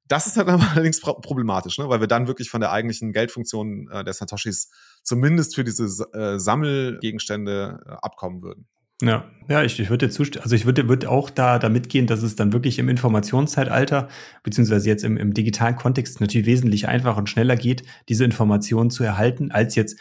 [0.08, 1.88] Das ist halt allerdings problematisch, ne?
[1.90, 4.70] weil wir dann wirklich von der eigentlichen Geldfunktion äh, der Satoshis
[5.04, 8.68] zumindest für diese äh, Sammelgegenstände äh, abkommen würden.
[9.02, 10.44] Ja, ja, ich, ich würde zustimmen.
[10.44, 14.10] Also ich würde, würde auch da, da mitgehen, dass es dann wirklich im Informationszeitalter,
[14.44, 19.04] beziehungsweise jetzt im, im digitalen Kontext natürlich wesentlich einfacher und schneller geht, diese Informationen zu
[19.04, 20.00] erhalten, als jetzt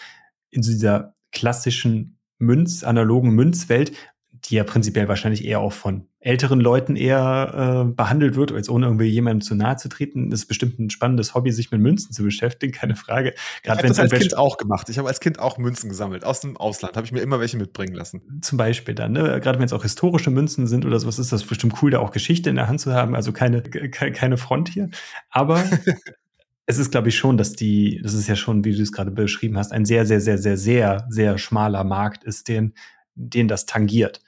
[0.51, 3.93] in dieser klassischen Münz, analogen Münzwelt,
[4.33, 8.87] die ja prinzipiell wahrscheinlich eher auch von älteren Leuten eher äh, behandelt wird, als ohne
[8.87, 10.31] irgendwie jemandem zu nahe zu treten.
[10.33, 13.35] Ist bestimmt ein spannendes Hobby, sich mit Münzen zu beschäftigen, keine Frage.
[13.63, 14.89] Gerade ich habe das als Kind auch gemacht.
[14.91, 16.25] Ich habe als Kind auch Münzen gesammelt.
[16.25, 18.41] Aus dem Ausland habe ich mir immer welche mitbringen lassen.
[18.43, 19.41] Zum Beispiel dann, ne?
[19.41, 22.11] gerade wenn es auch historische Münzen sind oder sowas, ist das bestimmt cool, da auch
[22.11, 23.15] Geschichte in der Hand zu haben.
[23.15, 24.91] Also keine, keine Front hier.
[25.31, 25.65] Aber
[26.67, 29.11] es ist, glaube ich, schon, dass die, das ist ja schon, wie du es gerade
[29.11, 32.75] beschrieben hast, ein sehr, sehr, sehr, sehr, sehr, sehr schmaler Markt ist, den,
[33.15, 34.21] den das tangiert.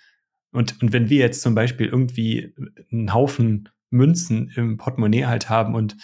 [0.53, 2.55] Und, und wenn wir jetzt zum Beispiel irgendwie
[2.91, 5.97] einen Haufen Münzen im Portemonnaie halt haben und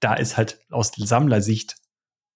[0.00, 1.76] da ist halt aus Sammlersicht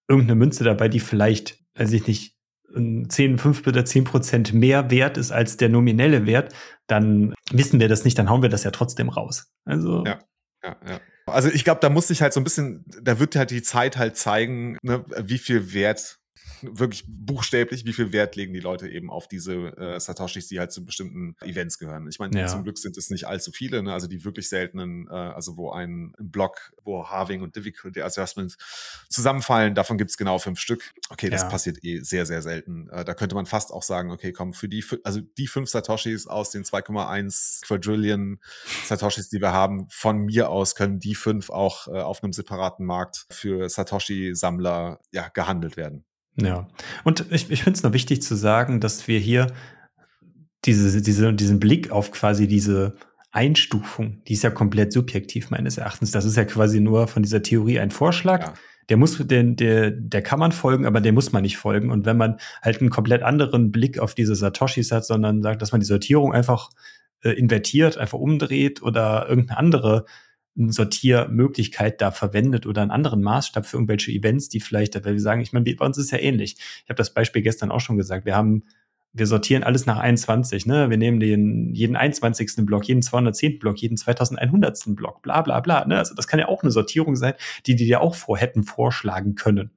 [0.07, 2.35] irgendeine Münze dabei, die vielleicht, weiß ich nicht,
[2.73, 6.53] 10, 5 oder 10 Prozent mehr wert ist als der nominelle Wert,
[6.87, 9.51] dann wissen wir das nicht, dann hauen wir das ja trotzdem raus.
[9.65, 10.03] Also.
[10.05, 10.19] Ja,
[10.63, 10.99] ja, ja.
[11.25, 13.97] Also ich glaube, da muss sich halt so ein bisschen, da wird halt die Zeit
[13.97, 16.19] halt zeigen, ne, wie viel Wert
[16.63, 20.71] wirklich buchstäblich, wie viel Wert legen die Leute eben auf diese äh, Satoshis, die halt
[20.71, 22.07] zu bestimmten Events gehören.
[22.07, 22.47] Ich meine, ja.
[22.47, 23.93] zum Glück sind es nicht allzu viele, ne?
[23.93, 28.57] also die wirklich seltenen, äh, also wo ein, Block, wo Halving und Difficulty Adjustments
[29.09, 30.91] zusammenfallen, davon gibt es genau fünf Stück.
[31.09, 31.49] Okay, das ja.
[31.49, 32.89] passiert eh sehr, sehr selten.
[32.89, 36.27] Äh, da könnte man fast auch sagen, okay, komm, für die, also die fünf Satoshis
[36.27, 38.39] aus den 2,1 Quadrillion
[38.85, 42.85] Satoshis, die wir haben, von mir aus können die fünf auch äh, auf einem separaten
[42.85, 46.05] Markt für Satoshi-Sammler ja, gehandelt werden.
[46.37, 46.67] Ja,
[47.03, 49.47] und ich, ich finde es noch wichtig zu sagen, dass wir hier
[50.65, 52.95] diese, diese, diesen Blick auf quasi diese
[53.31, 56.11] Einstufung, die ist ja komplett subjektiv meines Erachtens.
[56.11, 58.41] Das ist ja quasi nur von dieser Theorie ein Vorschlag.
[58.41, 58.53] Ja.
[58.89, 61.91] Der muss, den, der, der kann man folgen, aber der muss man nicht folgen.
[61.91, 65.71] Und wenn man halt einen komplett anderen Blick auf diese Satoshis hat, sondern sagt, dass
[65.71, 66.69] man die Sortierung einfach
[67.23, 70.05] äh, invertiert, einfach umdreht oder irgendeine andere
[70.55, 75.41] Sortiermöglichkeit da verwendet oder einen anderen Maßstab für irgendwelche Events, die vielleicht, weil wir sagen,
[75.41, 76.57] ich meine, bei uns ist ja ähnlich.
[76.83, 78.25] Ich habe das Beispiel gestern auch schon gesagt.
[78.25, 78.63] Wir haben,
[79.13, 80.89] wir sortieren alles nach 21, ne?
[80.89, 82.65] Wir nehmen den, jeden 21.
[82.65, 83.59] Block, jeden 210.
[83.59, 84.95] Block, jeden 2100.
[84.95, 85.97] Block, bla, bla, bla, ne?
[85.97, 87.33] Also das kann ja auch eine Sortierung sein,
[87.65, 89.71] die die dir auch vor hätten vorschlagen können.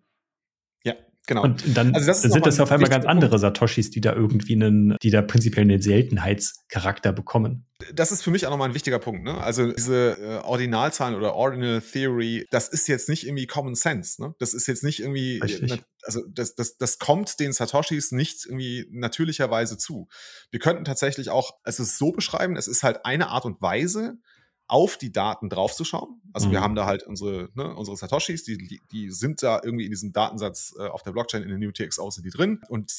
[1.27, 1.43] Genau.
[1.43, 4.97] Und dann also das sind das auf einmal ganz andere Satoshis, die da irgendwie einen,
[5.03, 7.66] die da prinzipiell einen Seltenheitscharakter bekommen.
[7.95, 9.25] Das ist für mich auch nochmal ein wichtiger Punkt.
[9.25, 9.39] Ne?
[9.39, 14.20] Also diese äh, Ordinalzahlen oder Ordinal Theory, das ist jetzt nicht irgendwie Common Sense.
[14.22, 14.35] Ne?
[14.39, 15.83] Das ist jetzt nicht irgendwie, Richtig.
[16.03, 20.09] also das, das, das kommt den Satoshis nicht irgendwie natürlicherweise zu.
[20.51, 24.18] Wir könnten tatsächlich auch, es ist so beschreiben, es ist halt eine Art und Weise,
[24.66, 26.20] auf die Daten draufzuschauen.
[26.32, 26.52] Also mhm.
[26.52, 30.12] wir haben da halt unsere, ne, unsere Satoshis, die, die, sind da irgendwie in diesem
[30.12, 32.60] Datensatz äh, auf der Blockchain, in den NewTXO sind die drin.
[32.68, 32.90] Und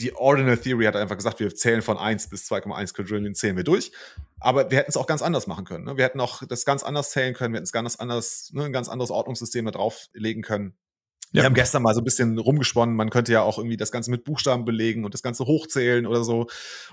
[0.00, 3.64] die Ordinal Theory hat einfach gesagt, wir zählen von 1 bis 2,1 Quadrillion, zählen wir
[3.64, 3.92] durch.
[4.40, 5.84] Aber wir hätten es auch ganz anders machen können.
[5.84, 5.96] Ne?
[5.96, 8.72] Wir hätten auch das ganz anders zählen können, wir hätten es ganz anders, ne, ein
[8.72, 10.76] ganz anderes Ordnungssystem da drauflegen können.
[11.34, 11.42] Ja.
[11.42, 14.12] Wir haben gestern mal so ein bisschen rumgesponnen, man könnte ja auch irgendwie das Ganze
[14.12, 16.46] mit Buchstaben belegen und das Ganze hochzählen oder so.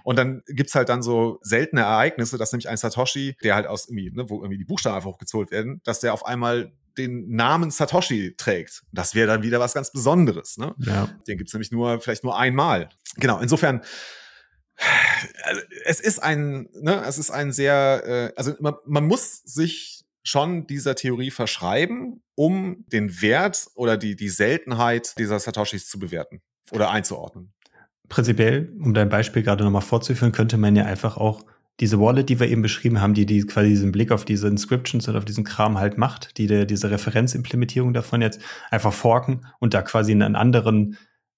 [0.04, 3.88] Und dann gibt's halt dann so seltene Ereignisse, dass nämlich ein Satoshi, der halt aus
[3.88, 7.70] irgendwie, ne, wo irgendwie die Buchstaben einfach hochgezählt werden, dass der auf einmal den Namen
[7.70, 8.82] Satoshi trägt.
[8.92, 10.58] Das wäre dann wieder was ganz Besonderes.
[10.58, 10.74] Ne?
[10.80, 11.08] Ja.
[11.28, 12.90] Den gibt's nämlich nur, vielleicht nur einmal.
[13.18, 13.82] Genau, insofern,
[15.44, 20.04] also, es ist ein, ne, es ist ein sehr, äh, also man, man muss sich
[20.24, 26.42] schon dieser Theorie verschreiben, um den Wert oder die, die Seltenheit dieser Satoshis zu bewerten
[26.72, 27.54] oder einzuordnen.
[28.10, 31.44] Prinzipiell, um dein Beispiel gerade nochmal fortzuführen, könnte man ja einfach auch
[31.80, 35.08] diese Wallet, die wir eben beschrieben haben, die, die quasi diesen Blick auf diese Inscriptions
[35.08, 39.74] und auf diesen Kram halt macht, die der, diese Referenzimplementierung davon jetzt einfach forken und
[39.74, 40.98] da quasi einen anderen,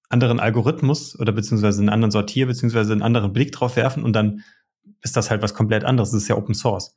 [0.10, 4.44] anderen Algorithmus oder beziehungsweise einen anderen Sortier, beziehungsweise einen anderen Blick drauf werfen und dann
[5.02, 6.12] ist das halt was komplett anderes.
[6.12, 6.94] Das ist ja Open Source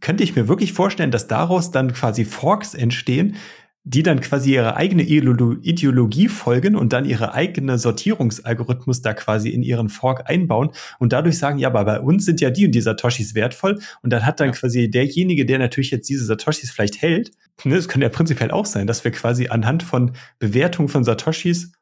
[0.00, 3.36] könnte ich mir wirklich vorstellen, dass daraus dann quasi Forks entstehen,
[3.84, 9.62] die dann quasi ihre eigene Ideologie folgen und dann ihre eigene Sortierungsalgorithmus da quasi in
[9.62, 12.82] ihren Fork einbauen und dadurch sagen, ja, aber bei uns sind ja die und die
[12.82, 14.52] Satoshis wertvoll und dann hat dann ja.
[14.52, 17.30] quasi derjenige, der natürlich jetzt diese Satoshis vielleicht hält,
[17.64, 21.72] ne, das könnte ja prinzipiell auch sein, dass wir quasi anhand von Bewertung von Satoshis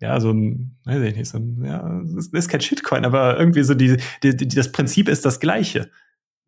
[0.00, 3.62] ja, so ein, weiß ich nicht, so ein, ja, das ist kein Shitcoin, aber irgendwie
[3.62, 5.90] so die, die, die das Prinzip ist das gleiche.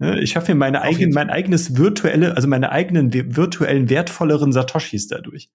[0.00, 5.08] Ne, ich schaffe mir meine eigenen, mein eigenes virtuelle, also meine eigenen virtuellen wertvolleren Satoshis
[5.08, 5.50] dadurch.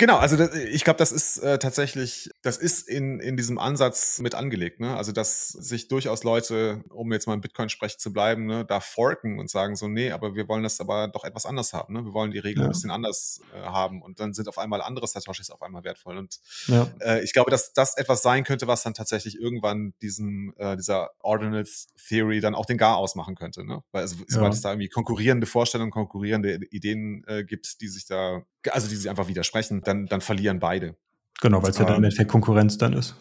[0.00, 4.18] Genau, also das, ich glaube, das ist äh, tatsächlich, das ist in, in diesem Ansatz
[4.20, 4.80] mit angelegt.
[4.80, 4.96] Ne?
[4.96, 9.38] Also, dass sich durchaus Leute, um jetzt mal im Bitcoin-Sprech zu bleiben, ne, da forken
[9.38, 11.92] und sagen so, nee, aber wir wollen das aber doch etwas anders haben.
[11.92, 12.02] Ne?
[12.02, 12.68] Wir wollen die Regeln ja.
[12.68, 16.16] ein bisschen anders äh, haben und dann sind auf einmal andere Satoshis auf einmal wertvoll.
[16.16, 16.90] Und ja.
[17.00, 21.10] äh, ich glaube, dass das etwas sein könnte, was dann tatsächlich irgendwann diesen, äh, dieser
[21.18, 23.66] Ordinals Theory dann auch den Gar ausmachen könnte.
[23.66, 23.82] Ne?
[23.92, 24.56] Weil also, sobald ja.
[24.56, 29.08] es da irgendwie konkurrierende Vorstellungen, konkurrierende Ideen äh, gibt, die sich da, also die sich
[29.08, 30.96] einfach widersprechen, dann, dann verlieren beide.
[31.40, 33.16] Genau, weil es ja dann im Endeffekt Konkurrenz dann ist.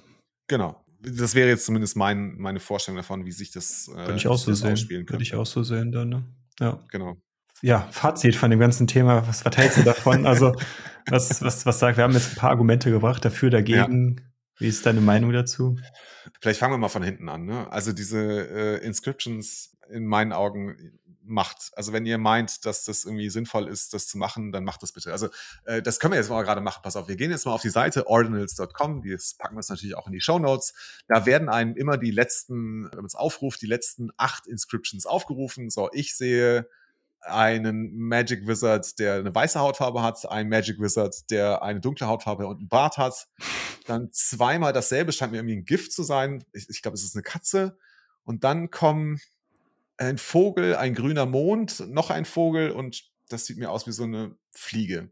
[0.48, 0.84] Genau.
[1.02, 4.38] Das wäre jetzt zumindest mein, meine Vorstellung davon, wie sich das, äh, Würde ich auch
[4.38, 4.78] so sehen.
[4.90, 6.24] Würde ich auch so sehen dann, ne?
[6.60, 6.80] Ja.
[6.92, 7.16] Genau.
[7.62, 9.28] Ja, Fazit von dem ganzen Thema.
[9.28, 10.26] Was verteilst du davon?
[10.26, 10.54] also,
[11.08, 14.18] was, was, was sagt, wir haben jetzt ein paar Argumente gebracht, dafür, dagegen.
[14.18, 14.24] Ja.
[14.60, 15.78] Wie ist deine Meinung dazu?
[16.42, 17.46] Vielleicht fangen wir mal von hinten an.
[17.46, 17.72] Ne?
[17.72, 21.00] Also diese äh, Inscriptions in meinen Augen
[21.30, 21.72] macht.
[21.76, 24.92] Also wenn ihr meint, dass das irgendwie sinnvoll ist, das zu machen, dann macht das
[24.92, 25.12] bitte.
[25.12, 25.30] Also
[25.66, 26.82] äh, das können wir jetzt mal gerade machen.
[26.84, 29.96] Pass auf, wir gehen jetzt mal auf die Seite ordinals.com, das packen wir uns natürlich
[29.96, 30.74] auch in die Show Notes.
[31.08, 35.70] Da werden einem immer die letzten, wenn man es aufruft, die letzten acht Inscriptions aufgerufen.
[35.70, 36.68] So, ich sehe
[37.22, 42.48] einen Magic Wizard, der eine weiße Hautfarbe hat, einen Magic Wizard, der eine dunkle Hautfarbe
[42.48, 43.28] und einen Bart hat.
[43.86, 46.44] Dann zweimal dasselbe, scheint mir irgendwie ein Gift zu sein.
[46.54, 47.78] Ich, ich glaube, es ist eine Katze.
[48.24, 49.20] Und dann kommen
[50.00, 54.04] ein Vogel, ein grüner Mond, noch ein Vogel und das sieht mir aus wie so
[54.04, 55.10] eine Fliege.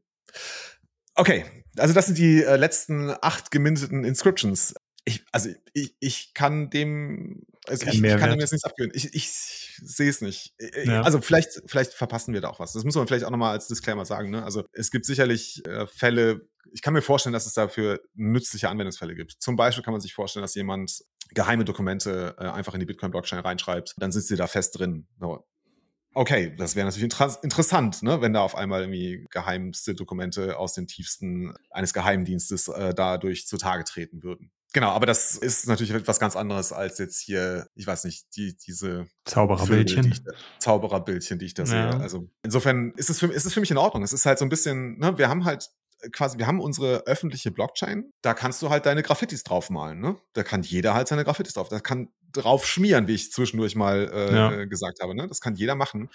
[1.15, 1.45] Okay,
[1.77, 4.75] also das sind die äh, letzten acht geminteten Inscriptions.
[5.03, 8.93] Ich, also ich, ich kann dem, also ich, ich, kann dem jetzt nichts abgewöhnen.
[8.93, 9.29] Ich, ich
[9.81, 10.53] sehe es nicht.
[10.83, 11.01] Ja.
[11.01, 12.73] Also vielleicht, vielleicht verpassen wir da auch was.
[12.73, 14.31] Das muss man vielleicht auch nochmal als Disclaimer sagen.
[14.31, 14.43] Ne?
[14.43, 19.15] Also es gibt sicherlich äh, Fälle, ich kann mir vorstellen, dass es dafür nützliche Anwendungsfälle
[19.15, 19.38] gibt.
[19.39, 21.03] Zum Beispiel kann man sich vorstellen, dass jemand
[21.34, 25.07] geheime Dokumente äh, einfach in die Bitcoin-Blockchain reinschreibt, dann sitzt ihr da fest drin.
[26.13, 30.73] Okay, das wäre natürlich inter interessant, ne, wenn da auf einmal irgendwie geheimste Dokumente aus
[30.73, 34.51] den tiefsten eines Geheimdienstes äh, dadurch zutage treten würden.
[34.73, 38.57] Genau, aber das ist natürlich etwas ganz anderes als jetzt hier, ich weiß nicht, die,
[38.57, 40.11] diese Zaubererbildchen.
[40.11, 40.21] Die
[40.59, 41.91] Zaubererbildchen, die ich da ja.
[41.91, 42.01] sehe.
[42.01, 44.03] Also insofern ist es, für, ist es für mich in Ordnung.
[44.03, 45.69] Es ist halt so ein bisschen, ne, wir haben halt
[46.12, 50.18] quasi, wir haben unsere öffentliche Blockchain, da kannst du halt deine Graffitis draufmalen, ne?
[50.34, 51.70] Da kann jeder halt seine Graffitis drauf.
[51.70, 54.66] Da kann drauf schmieren, wie ich zwischendurch mal äh, ja.
[54.66, 55.28] gesagt habe, ne?
[55.28, 56.10] Das kann jeder machen.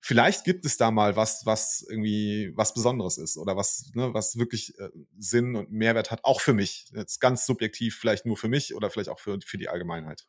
[0.00, 4.36] Vielleicht gibt es da mal was, was irgendwie was Besonderes ist oder was, ne, was
[4.36, 6.84] wirklich äh, Sinn und Mehrwert hat, auch für mich.
[6.94, 10.26] Jetzt ganz subjektiv, vielleicht nur für mich oder vielleicht auch für, für die Allgemeinheit.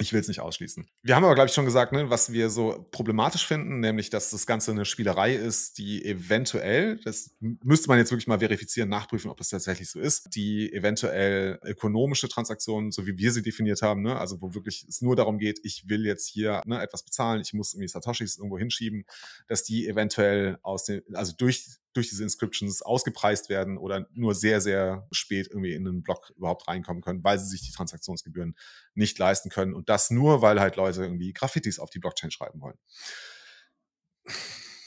[0.00, 0.86] Ich will es nicht ausschließen.
[1.02, 4.30] Wir haben aber, glaube ich, schon gesagt, ne, was wir so problematisch finden, nämlich, dass
[4.30, 9.28] das Ganze eine Spielerei ist, die eventuell, das müsste man jetzt wirklich mal verifizieren, nachprüfen,
[9.28, 14.02] ob das tatsächlich so ist, die eventuell ökonomische Transaktionen, so wie wir sie definiert haben,
[14.02, 17.40] ne, also wo wirklich es nur darum geht, ich will jetzt hier ne, etwas bezahlen,
[17.40, 19.04] ich muss irgendwie Satoshis irgendwo hinschieben,
[19.48, 24.60] dass die eventuell aus den, also durch durch diese Inscriptions ausgepreist werden oder nur sehr,
[24.60, 28.56] sehr spät irgendwie in den Block überhaupt reinkommen können, weil sie sich die Transaktionsgebühren
[28.94, 29.74] nicht leisten können.
[29.74, 32.78] Und das nur, weil halt Leute irgendwie Graffitis auf die Blockchain schreiben wollen.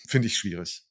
[0.07, 0.85] Finde ich schwierig.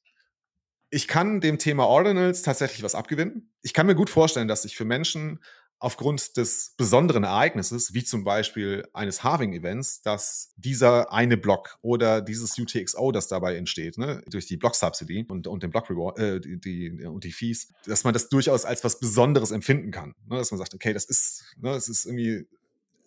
[0.89, 3.53] Ich kann dem Thema Ordinals tatsächlich was abgewinnen.
[3.61, 5.39] Ich kann mir gut vorstellen, dass sich für Menschen
[5.81, 12.57] aufgrund des besonderen Ereignisses, wie zum Beispiel eines Halving-Events, dass dieser eine Block oder dieses
[12.57, 17.05] UTXO, das dabei entsteht, ne, durch die Block-Subsidy und, und den Block-Reward, äh, die, die,
[17.05, 20.13] und die Fees, dass man das durchaus als was Besonderes empfinden kann.
[20.29, 22.45] Ne, dass man sagt, okay, das ist, ne, das ist irgendwie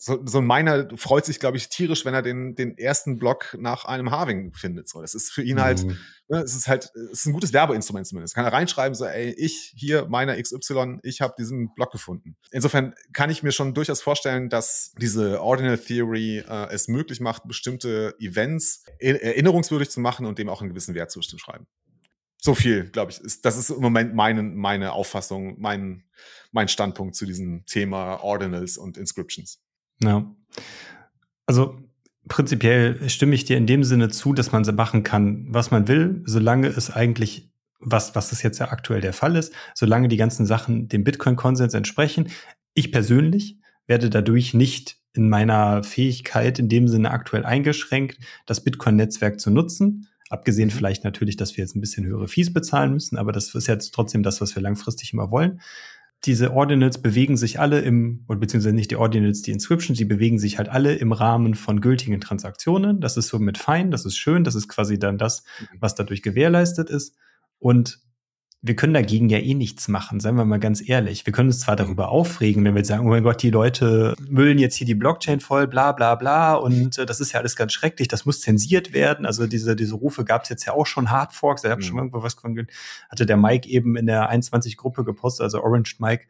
[0.04, 3.56] so, so ein Miner freut sich, glaube ich, tierisch, wenn er den, den ersten Block
[3.58, 4.86] nach einem Harving findet.
[4.86, 5.98] So, das ist für ihn halt, mhm.
[6.28, 8.34] ne, es ist halt, es ist ein gutes Werbeinstrument zumindest.
[8.34, 12.36] Kann er reinschreiben, so, ey, ich hier, meiner XY, ich habe diesen Block gefunden.
[12.50, 17.48] Insofern kann ich mir schon durchaus vorstellen, dass diese Ordinal Theory äh, es möglich macht,
[17.48, 21.66] bestimmte Events erinnerungswürdig zu machen und dem auch einen gewissen Wert zuzuschreiben.
[22.36, 26.04] So viel, glaube ich, ist, das ist im Moment meine, meine Auffassung, mein,
[26.52, 29.64] mein Standpunkt zu diesem Thema Ordinals und Inscriptions.
[30.00, 30.34] Ja.
[31.46, 31.76] Also
[32.28, 36.22] prinzipiell stimme ich dir in dem Sinne zu, dass man machen kann, was man will,
[36.24, 40.46] solange es eigentlich, was, was das jetzt ja aktuell der Fall ist, solange die ganzen
[40.46, 42.30] Sachen dem Bitcoin-Konsens entsprechen.
[42.72, 49.38] Ich persönlich werde dadurch nicht in meiner Fähigkeit in dem Sinne aktuell eingeschränkt, das Bitcoin-Netzwerk
[49.38, 50.08] zu nutzen.
[50.30, 50.72] Abgesehen mhm.
[50.72, 53.92] vielleicht natürlich, dass wir jetzt ein bisschen höhere Fees bezahlen müssen, aber das ist jetzt
[53.92, 55.60] trotzdem das, was wir langfristig immer wollen.
[56.24, 60.38] Diese Ordinals bewegen sich alle im, oder beziehungsweise nicht die Ordinals, die Inscriptions, die bewegen
[60.38, 63.00] sich halt alle im Rahmen von gültigen Transaktionen.
[63.00, 65.76] Das ist so mit fein, das ist schön, das ist quasi dann das, mhm.
[65.80, 67.16] was dadurch gewährleistet ist.
[67.58, 68.00] Und
[68.66, 71.26] wir können dagegen ja eh nichts machen, seien wir mal ganz ehrlich.
[71.26, 74.58] Wir können uns zwar darüber aufregen, wenn wir sagen, oh mein Gott, die Leute müllen
[74.58, 77.74] jetzt hier die Blockchain voll, bla bla bla und äh, das ist ja alles ganz
[77.74, 79.26] schrecklich, das muss zensiert werden.
[79.26, 81.86] Also diese, diese Rufe gab es jetzt ja auch schon Hardforks, da habe mhm.
[81.86, 82.66] schon irgendwo was von
[83.10, 86.24] hatte der Mike eben in der 21-Gruppe gepostet, also Orange Mike,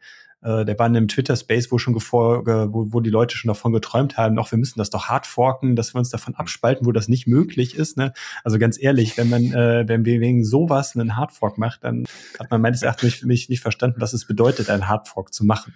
[0.45, 3.73] äh, der war in einem Twitter-Space, wo schon vor, wo, wo die Leute schon davon
[3.73, 6.91] geträumt haben, noch wir müssen das doch hart forken, dass wir uns davon abspalten, wo
[6.91, 7.97] das nicht möglich ist.
[7.97, 8.13] Ne?
[8.43, 12.05] Also ganz ehrlich, wenn man, äh, wenn wir wegen sowas einen Hardfork macht, dann
[12.39, 15.73] hat man meines Erachtens nicht, nicht, nicht verstanden, was es bedeutet, einen Hardfork zu machen.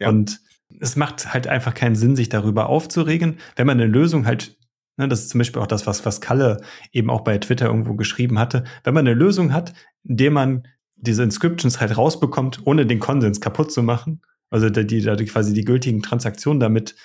[0.00, 0.08] Ja.
[0.08, 0.40] Und
[0.80, 3.38] es macht halt einfach keinen Sinn, sich darüber aufzuregen.
[3.54, 4.56] Wenn man eine Lösung halt
[4.96, 6.60] Ne, das ist zum Beispiel auch das, was, was Kalle
[6.92, 8.64] eben auch bei Twitter irgendwo geschrieben hatte.
[8.84, 9.72] Wenn man eine Lösung hat,
[10.04, 10.66] in der man
[11.00, 14.22] diese Inscriptions halt rausbekommt, ohne den Konsens kaputt zu machen.
[14.50, 16.96] Also die, die, quasi die gültigen Transaktionen damit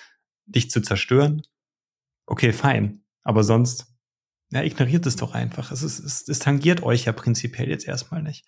[0.48, 1.41] nicht zu zerstören.
[2.26, 3.04] Okay, fein.
[3.24, 3.88] Aber sonst,
[4.52, 5.72] ja, ignoriert es doch einfach.
[5.72, 8.46] Es, ist, es, es tangiert euch ja prinzipiell jetzt erstmal nicht.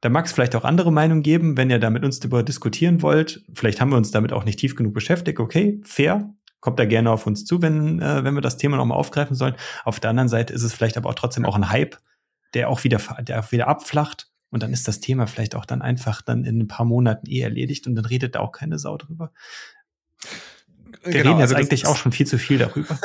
[0.00, 3.02] Da mag es vielleicht auch andere Meinungen geben, wenn ihr da mit uns darüber diskutieren
[3.02, 3.44] wollt.
[3.52, 5.38] Vielleicht haben wir uns damit auch nicht tief genug beschäftigt.
[5.40, 6.34] Okay, fair.
[6.60, 9.54] Kommt da gerne auf uns zu, wenn, äh, wenn wir das Thema nochmal aufgreifen sollen.
[9.84, 11.96] Auf der anderen Seite ist es vielleicht aber auch trotzdem auch ein Hype,
[12.54, 15.82] der auch wieder, der auch wieder abflacht und dann ist das Thema vielleicht auch dann
[15.82, 18.96] einfach dann in ein paar Monaten eh erledigt und dann redet da auch keine Sau
[18.96, 19.32] drüber.
[21.02, 22.98] Wir genau, reden jetzt also eigentlich auch schon viel zu viel darüber.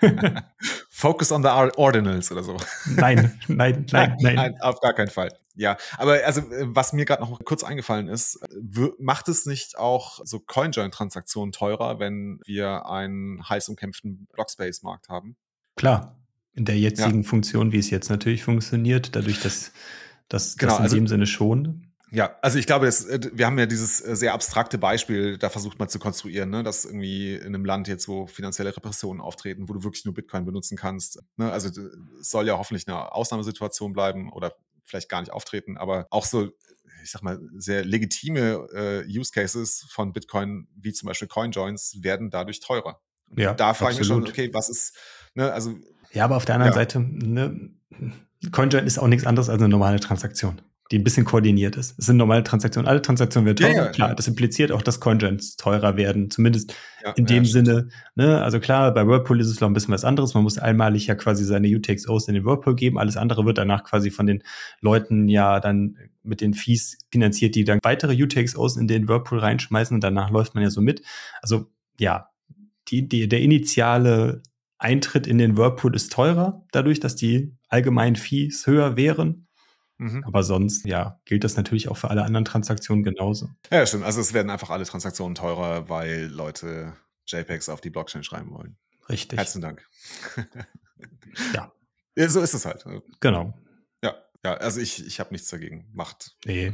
[0.90, 2.56] Focus on the Ordinals oder so.
[2.86, 4.34] Nein, nein, nein, nein.
[4.34, 5.30] nein auf gar keinen Fall.
[5.56, 8.40] Ja, aber also äh, was mir gerade noch kurz eingefallen ist,
[8.98, 15.36] macht es nicht auch so CoinJoin-Transaktionen teurer, wenn wir einen heiß umkämpften Blockspace-Markt haben?
[15.76, 16.18] Klar,
[16.54, 17.28] in der jetzigen ja.
[17.28, 19.72] Funktion, wie es jetzt natürlich funktioniert, dadurch, dass
[20.28, 21.94] das, genau, das in also, dem Sinne schon.
[22.14, 25.50] Ja, also ich glaube, das, äh, wir haben ja dieses äh, sehr abstrakte Beispiel, da
[25.50, 29.68] versucht man zu konstruieren, ne, dass irgendwie in einem Land jetzt, wo finanzielle Repressionen auftreten,
[29.68, 31.20] wo du wirklich nur Bitcoin benutzen kannst.
[31.36, 34.54] Ne, also es soll ja hoffentlich eine Ausnahmesituation bleiben oder
[34.84, 36.50] vielleicht gar nicht auftreten, aber auch so,
[37.02, 42.30] ich sag mal, sehr legitime äh, Use Cases von Bitcoin, wie zum Beispiel CoinJoins, werden
[42.30, 43.00] dadurch teurer.
[43.36, 44.96] Ja, da frage ich mich schon, okay, was ist,
[45.34, 45.74] ne, also.
[46.12, 46.78] Ja, aber auf der anderen ja.
[46.78, 47.70] Seite, ne,
[48.50, 51.98] CoinJoin ist auch nichts anderes als eine normale Transaktion, die ein bisschen koordiniert ist.
[51.98, 52.88] Es sind normale Transaktionen.
[52.88, 53.74] Alle Transaktionen werden teurer.
[53.74, 56.30] Ja, ja, klar, das impliziert auch, dass CoinJoins teurer werden.
[56.30, 57.88] Zumindest ja, in dem Sinne.
[58.14, 58.42] Ne?
[58.42, 60.34] Also klar, bei Whirlpool ist es noch ein bisschen was anderes.
[60.34, 62.98] Man muss einmalig ja quasi seine UTXOs in den Whirlpool geben.
[62.98, 64.42] Alles andere wird danach quasi von den
[64.80, 69.94] Leuten ja dann mit den Fees finanziert, die dann weitere UTXOs in den Whirlpool reinschmeißen
[69.94, 71.02] und danach läuft man ja so mit.
[71.42, 71.66] Also
[71.98, 72.30] ja,
[72.88, 74.42] die, die, der initiale
[74.78, 79.48] Eintritt in den Whirlpool ist teurer, dadurch, dass die allgemeinen Fees höher wären.
[79.98, 80.24] Mhm.
[80.24, 83.50] Aber sonst, ja, gilt das natürlich auch für alle anderen Transaktionen genauso.
[83.70, 84.04] Ja, stimmt.
[84.04, 86.94] Also es werden einfach alle Transaktionen teurer, weil Leute
[87.26, 88.76] JPEGs auf die Blockchain schreiben wollen.
[89.08, 89.38] Richtig.
[89.38, 89.88] Herzlichen Dank.
[91.54, 91.72] ja.
[92.16, 92.28] ja.
[92.28, 92.84] So ist es halt.
[93.20, 93.54] Genau.
[94.02, 94.14] Ja,
[94.44, 95.88] ja, also ich, ich habe nichts dagegen.
[95.92, 96.36] Macht.
[96.44, 96.72] Nee.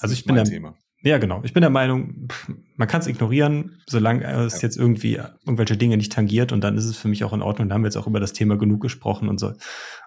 [0.00, 0.76] Also ich bin der, Thema.
[1.04, 1.42] Ja, genau.
[1.44, 2.28] Ich bin der Meinung,
[2.76, 6.86] man kann es ignorieren, solange es jetzt irgendwie irgendwelche Dinge nicht tangiert und dann ist
[6.86, 7.68] es für mich auch in Ordnung.
[7.68, 9.52] Da haben wir jetzt auch über das Thema genug gesprochen und so.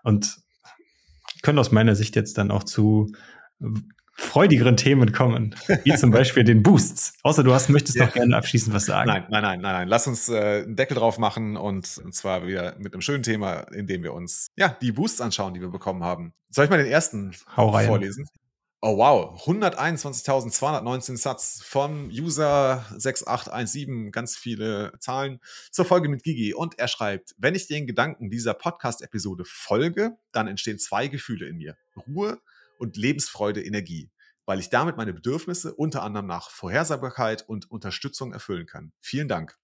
[0.03, 0.37] Und
[1.43, 3.11] können aus meiner Sicht jetzt dann auch zu
[4.17, 7.13] freudigeren Themen kommen, wie zum Beispiel den Boosts.
[7.21, 8.05] Außer du hast, möchtest ja.
[8.05, 9.07] noch gerne abschließend was sagen.
[9.07, 9.87] Nein, nein, nein, nein, nein.
[9.87, 13.59] Lass uns äh, einen Deckel drauf machen und, und zwar wieder mit einem schönen Thema,
[13.71, 16.33] in dem wir uns ja die Boosts anschauen, die wir bekommen haben.
[16.49, 18.25] Soll ich mal den ersten vorlesen?
[18.79, 25.39] Oh wow, 121.219 Satz vom User 6817, ganz viele Zahlen
[25.71, 26.53] zur Folge mit Gigi.
[26.53, 31.57] Und er schreibt, wenn ich den Gedanken dieser Podcast-Episode folge, dann entstehen zwei Gefühle in
[31.57, 31.75] mir.
[32.07, 32.39] Ruhe
[32.77, 34.11] und Lebensfreude, Energie,
[34.45, 38.91] weil ich damit meine Bedürfnisse unter anderem nach Vorhersagbarkeit und Unterstützung erfüllen kann.
[39.01, 39.57] Vielen Dank.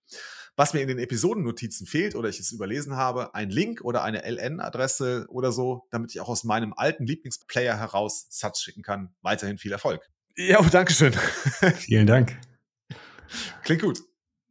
[0.56, 4.24] Was mir in den Episodennotizen fehlt oder ich es überlesen habe, ein Link oder eine
[4.24, 9.14] LN-Adresse oder so, damit ich auch aus meinem alten Lieblingsplayer heraus Satz schicken kann.
[9.22, 10.02] Weiterhin viel Erfolg.
[10.36, 11.14] Ja, oh, Dankeschön.
[11.78, 12.38] Vielen Dank.
[13.64, 14.00] Klingt gut.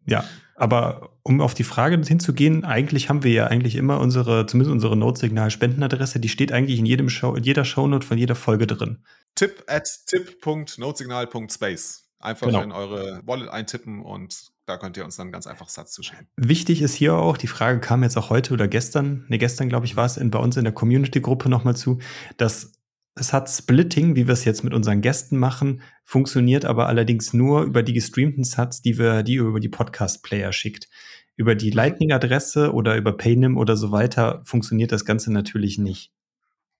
[0.06, 0.24] Ja,
[0.56, 4.96] aber um auf die Frage hinzugehen, eigentlich haben wir ja eigentlich immer unsere, zumindest unsere
[4.96, 9.04] Notesignal-Spendenadresse, die steht eigentlich in jedem Show, in jeder Shownote von jeder Folge drin.
[9.34, 12.10] Tipp at tip.notesignal.space.
[12.18, 12.62] Einfach genau.
[12.62, 16.28] in eure Wallet eintippen und da könnt ihr uns dann ganz einfach Satz zuschicken.
[16.36, 19.86] Wichtig ist hier auch, die Frage kam jetzt auch heute oder gestern, ne, gestern glaube
[19.86, 21.98] ich war es in, bei uns in der Community-Gruppe nochmal zu,
[22.36, 22.72] dass
[23.14, 27.62] es hat Splitting, wie wir es jetzt mit unseren Gästen machen, funktioniert aber allerdings nur
[27.62, 30.88] über die gestreamten Sats, die wir, die ihr über die Podcast-Player schickt.
[31.36, 36.12] Über die Lightning-Adresse oder über Paynim oder so weiter funktioniert das Ganze natürlich nicht.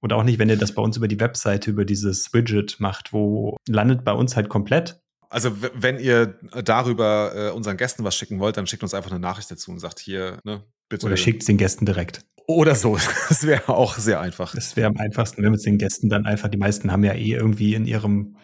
[0.01, 3.13] Oder auch nicht, wenn ihr das bei uns über die Webseite, über dieses Widget macht,
[3.13, 5.02] wo landet bei uns halt komplett.
[5.33, 9.19] Also wenn ihr darüber äh, unseren Gästen was schicken wollt, dann schickt uns einfach eine
[9.19, 11.07] Nachricht dazu und sagt hier, ne, bitte.
[11.07, 12.21] Oder schickt es den Gästen direkt.
[12.47, 12.99] Oder so.
[13.31, 14.55] Das wäre auch sehr einfach.
[14.55, 17.15] Das wäre am einfachsten, wenn wir es den Gästen dann einfach, die meisten haben ja
[17.15, 18.37] eh irgendwie in ihrem,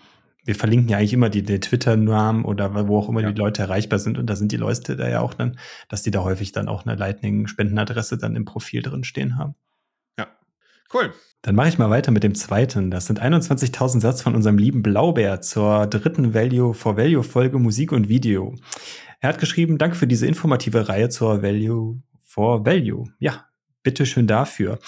[0.46, 3.32] wir verlinken ja eigentlich immer die, die Twitter-Namen oder wo auch immer ja.
[3.32, 4.16] die Leute erreichbar sind.
[4.16, 5.58] Und da sind die Leute da ja auch dann,
[5.90, 9.56] dass die da häufig dann auch eine Lightning-Spendenadresse dann im Profil drin stehen haben.
[10.92, 11.12] Cool.
[11.42, 12.90] Dann mache ich mal weiter mit dem zweiten.
[12.90, 17.92] Das sind 21.000 Satz von unserem lieben Blaubär zur dritten Value for Value Folge Musik
[17.92, 18.54] und Video.
[19.20, 23.04] Er hat geschrieben, danke für diese informative Reihe zur Value for Value.
[23.18, 23.46] Ja,
[23.82, 24.78] bitteschön dafür.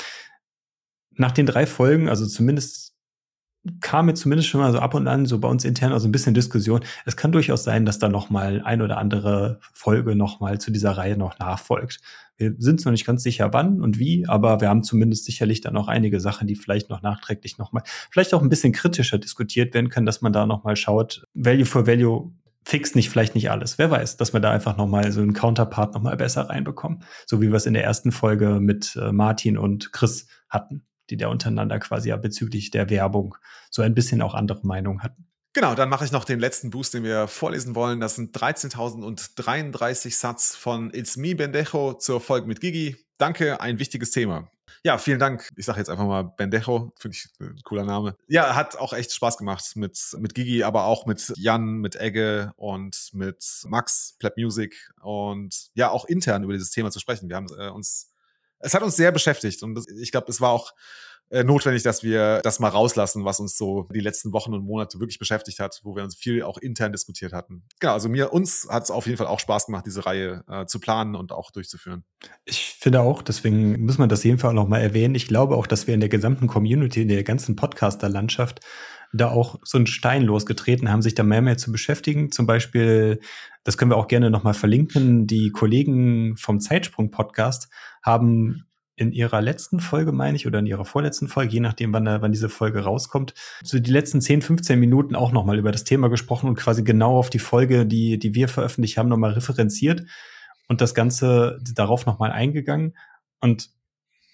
[1.13, 2.90] Nach den drei Folgen, also zumindest
[3.81, 6.13] kam mir zumindest schon mal so ab und an so bei uns intern also ein
[6.13, 6.81] bisschen Diskussion.
[7.05, 10.71] Es kann durchaus sein, dass da noch mal ein oder andere Folge noch mal zu
[10.71, 12.01] dieser Reihe noch nachfolgt.
[12.39, 15.75] Wir sind noch nicht ganz sicher, wann und wie, aber wir haben zumindest sicherlich dann
[15.75, 19.75] noch einige Sachen, die vielleicht noch nachträglich noch mal, vielleicht auch ein bisschen kritischer diskutiert
[19.75, 22.33] werden können, dass man da noch mal schaut, Value for Value
[22.65, 23.79] fixt nicht vielleicht nicht alles.
[23.79, 27.03] Wer weiß, dass wir da einfach noch mal so einen Counterpart noch mal besser reinbekommen,
[27.27, 31.17] so wie wir es in der ersten Folge mit äh, Martin und Chris hatten die
[31.17, 33.37] da untereinander quasi ja bezüglich der Werbung
[33.71, 35.27] so ein bisschen auch andere Meinungen hatten.
[35.53, 37.99] Genau, dann mache ich noch den letzten Boost, den wir vorlesen wollen.
[37.99, 42.97] Das sind 13.033 Satz von It's Me Bendejo zur Folge mit Gigi.
[43.19, 44.49] Danke, ein wichtiges Thema.
[44.85, 45.49] Ja, vielen Dank.
[45.57, 48.17] Ich sage jetzt einfach mal Bendejo, finde ich ein cooler Name.
[48.29, 52.53] Ja, hat auch echt Spaß gemacht mit, mit Gigi, aber auch mit Jan, mit Egge
[52.57, 57.29] und mit Max, Pleb Music und ja, auch intern über dieses Thema zu sprechen.
[57.29, 58.10] Wir haben äh, uns
[58.61, 60.73] es hat uns sehr beschäftigt und ich glaube, es war auch
[61.31, 64.99] äh, notwendig, dass wir das mal rauslassen, was uns so die letzten Wochen und Monate
[64.99, 67.63] wirklich beschäftigt hat, wo wir uns viel auch intern diskutiert hatten.
[67.79, 70.67] Genau, also mir, uns hat es auf jeden Fall auch Spaß gemacht, diese Reihe äh,
[70.67, 72.05] zu planen und auch durchzuführen.
[72.45, 75.15] Ich finde auch, deswegen muss man das jeden Fall auch nochmal erwähnen.
[75.15, 78.61] Ich glaube auch, dass wir in der gesamten Community, in der ganzen Podcaster-Landschaft
[79.13, 82.31] da auch so einen Stein losgetreten haben, sich da mehr mehr zu beschäftigen.
[82.31, 83.21] Zum Beispiel,
[83.65, 87.69] das können wir auch gerne nochmal verlinken, die Kollegen vom Zeitsprung-Podcast
[88.03, 88.67] haben
[89.01, 92.33] in ihrer letzten Folge, meine ich, oder in ihrer vorletzten Folge, je nachdem, wann, wann
[92.33, 93.33] diese Folge rauskommt,
[93.63, 97.17] so die letzten 10, 15 Minuten auch nochmal über das Thema gesprochen und quasi genau
[97.17, 100.05] auf die Folge, die, die wir veröffentlicht haben, nochmal referenziert
[100.69, 102.95] und das Ganze darauf nochmal eingegangen.
[103.41, 103.71] Und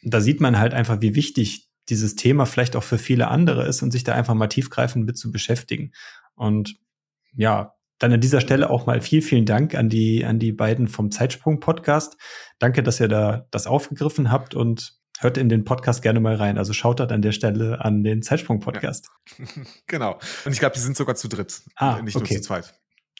[0.03, 3.83] da sieht man halt einfach, wie wichtig dieses Thema vielleicht auch für viele andere ist
[3.83, 5.93] und sich da einfach mal tiefgreifend mit zu beschäftigen.
[6.35, 6.77] Und
[7.37, 10.89] ja, dann an dieser Stelle auch mal viel, vielen Dank an die, an die beiden
[10.89, 12.17] vom Zeitsprung Podcast.
[12.59, 16.59] Danke, dass ihr da das aufgegriffen habt und hört in den Podcast gerne mal rein.
[16.59, 19.09] Also schaut dort an der Stelle an den Zeitsprung Podcast.
[19.39, 19.45] Ja.
[19.87, 20.19] genau.
[20.45, 21.63] Und ich glaube, die sind sogar zu dritt.
[21.77, 22.35] Ah, nicht okay.
[22.35, 22.75] nur zu zweit.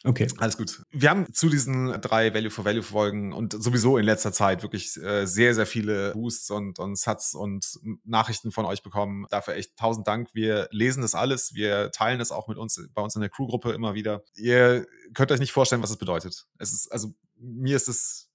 [0.07, 0.27] Okay.
[0.37, 0.81] Alles gut.
[0.89, 4.95] Wir haben zu diesen drei Value for Value Folgen und sowieso in letzter Zeit wirklich
[4.95, 9.25] äh, sehr, sehr viele Boosts und, und Sats und Nachrichten von euch bekommen.
[9.29, 10.29] Dafür echt tausend Dank.
[10.33, 11.55] Wir lesen das alles.
[11.55, 14.23] Wir teilen es auch mit uns bei uns in der Crew-Gruppe immer wieder.
[14.35, 16.47] Ihr könnt euch nicht vorstellen, was es bedeutet.
[16.57, 18.29] Es ist, also mir ist es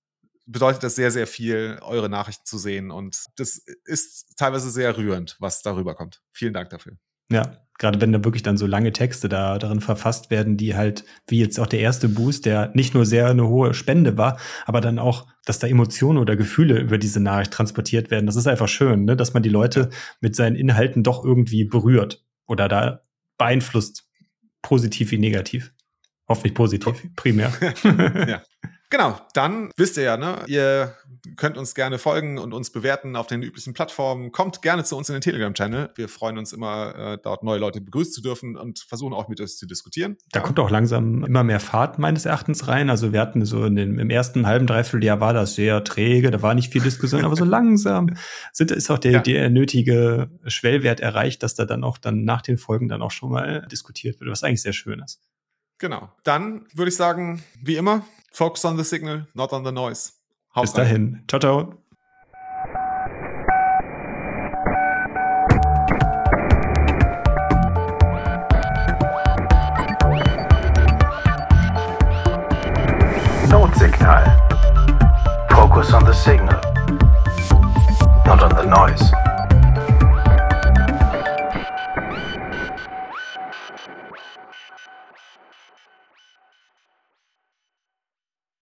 [0.44, 2.90] bedeutet das sehr, sehr viel, eure Nachrichten zu sehen.
[2.90, 6.20] Und das ist teilweise sehr rührend, was darüber kommt.
[6.32, 6.98] Vielen Dank dafür.
[7.32, 11.04] Ja, gerade wenn da wirklich dann so lange Texte da darin verfasst werden, die halt,
[11.26, 14.80] wie jetzt auch der erste Boost, der nicht nur sehr eine hohe Spende war, aber
[14.80, 18.26] dann auch, dass da Emotionen oder Gefühle über diese Nachricht transportiert werden.
[18.26, 19.16] Das ist einfach schön, ne?
[19.16, 23.02] dass man die Leute mit seinen Inhalten doch irgendwie berührt oder da
[23.36, 24.08] beeinflusst,
[24.62, 25.74] positiv wie negativ.
[26.28, 27.52] Hoffentlich positiv, primär.
[28.28, 28.42] ja.
[28.92, 30.42] Genau, dann wisst ihr ja, ne?
[30.48, 30.94] Ihr
[31.36, 34.32] könnt uns gerne folgen und uns bewerten auf den üblichen Plattformen.
[34.32, 35.92] Kommt gerne zu uns in den Telegram-Channel.
[35.94, 39.40] Wir freuen uns immer, äh, dort neue Leute begrüßen zu dürfen und versuchen auch mit
[39.40, 40.18] uns zu diskutieren.
[40.32, 40.44] Da ja.
[40.44, 42.90] kommt auch langsam immer mehr Fahrt meines Erachtens rein.
[42.90, 46.30] Also wir hatten so in den, im ersten halben, dreiviertel Jahr war das sehr träge,
[46.30, 48.10] da war nicht viel Diskussion, aber so langsam
[48.52, 49.20] sind, ist auch der, ja.
[49.20, 53.30] der nötige Schwellwert erreicht, dass da dann auch dann nach den Folgen dann auch schon
[53.30, 55.18] mal diskutiert wird, was eigentlich sehr schön ist.
[55.78, 56.12] Genau.
[56.24, 60.12] Dann würde ich sagen, wie immer, Focus on the signal, not on the noise.
[60.54, 61.20] Haut Bis dahin.
[61.28, 61.74] Ciao, ciao.
[73.50, 74.24] Notsignal.
[75.50, 76.60] Focus on the signal,
[78.24, 79.31] not on the noise.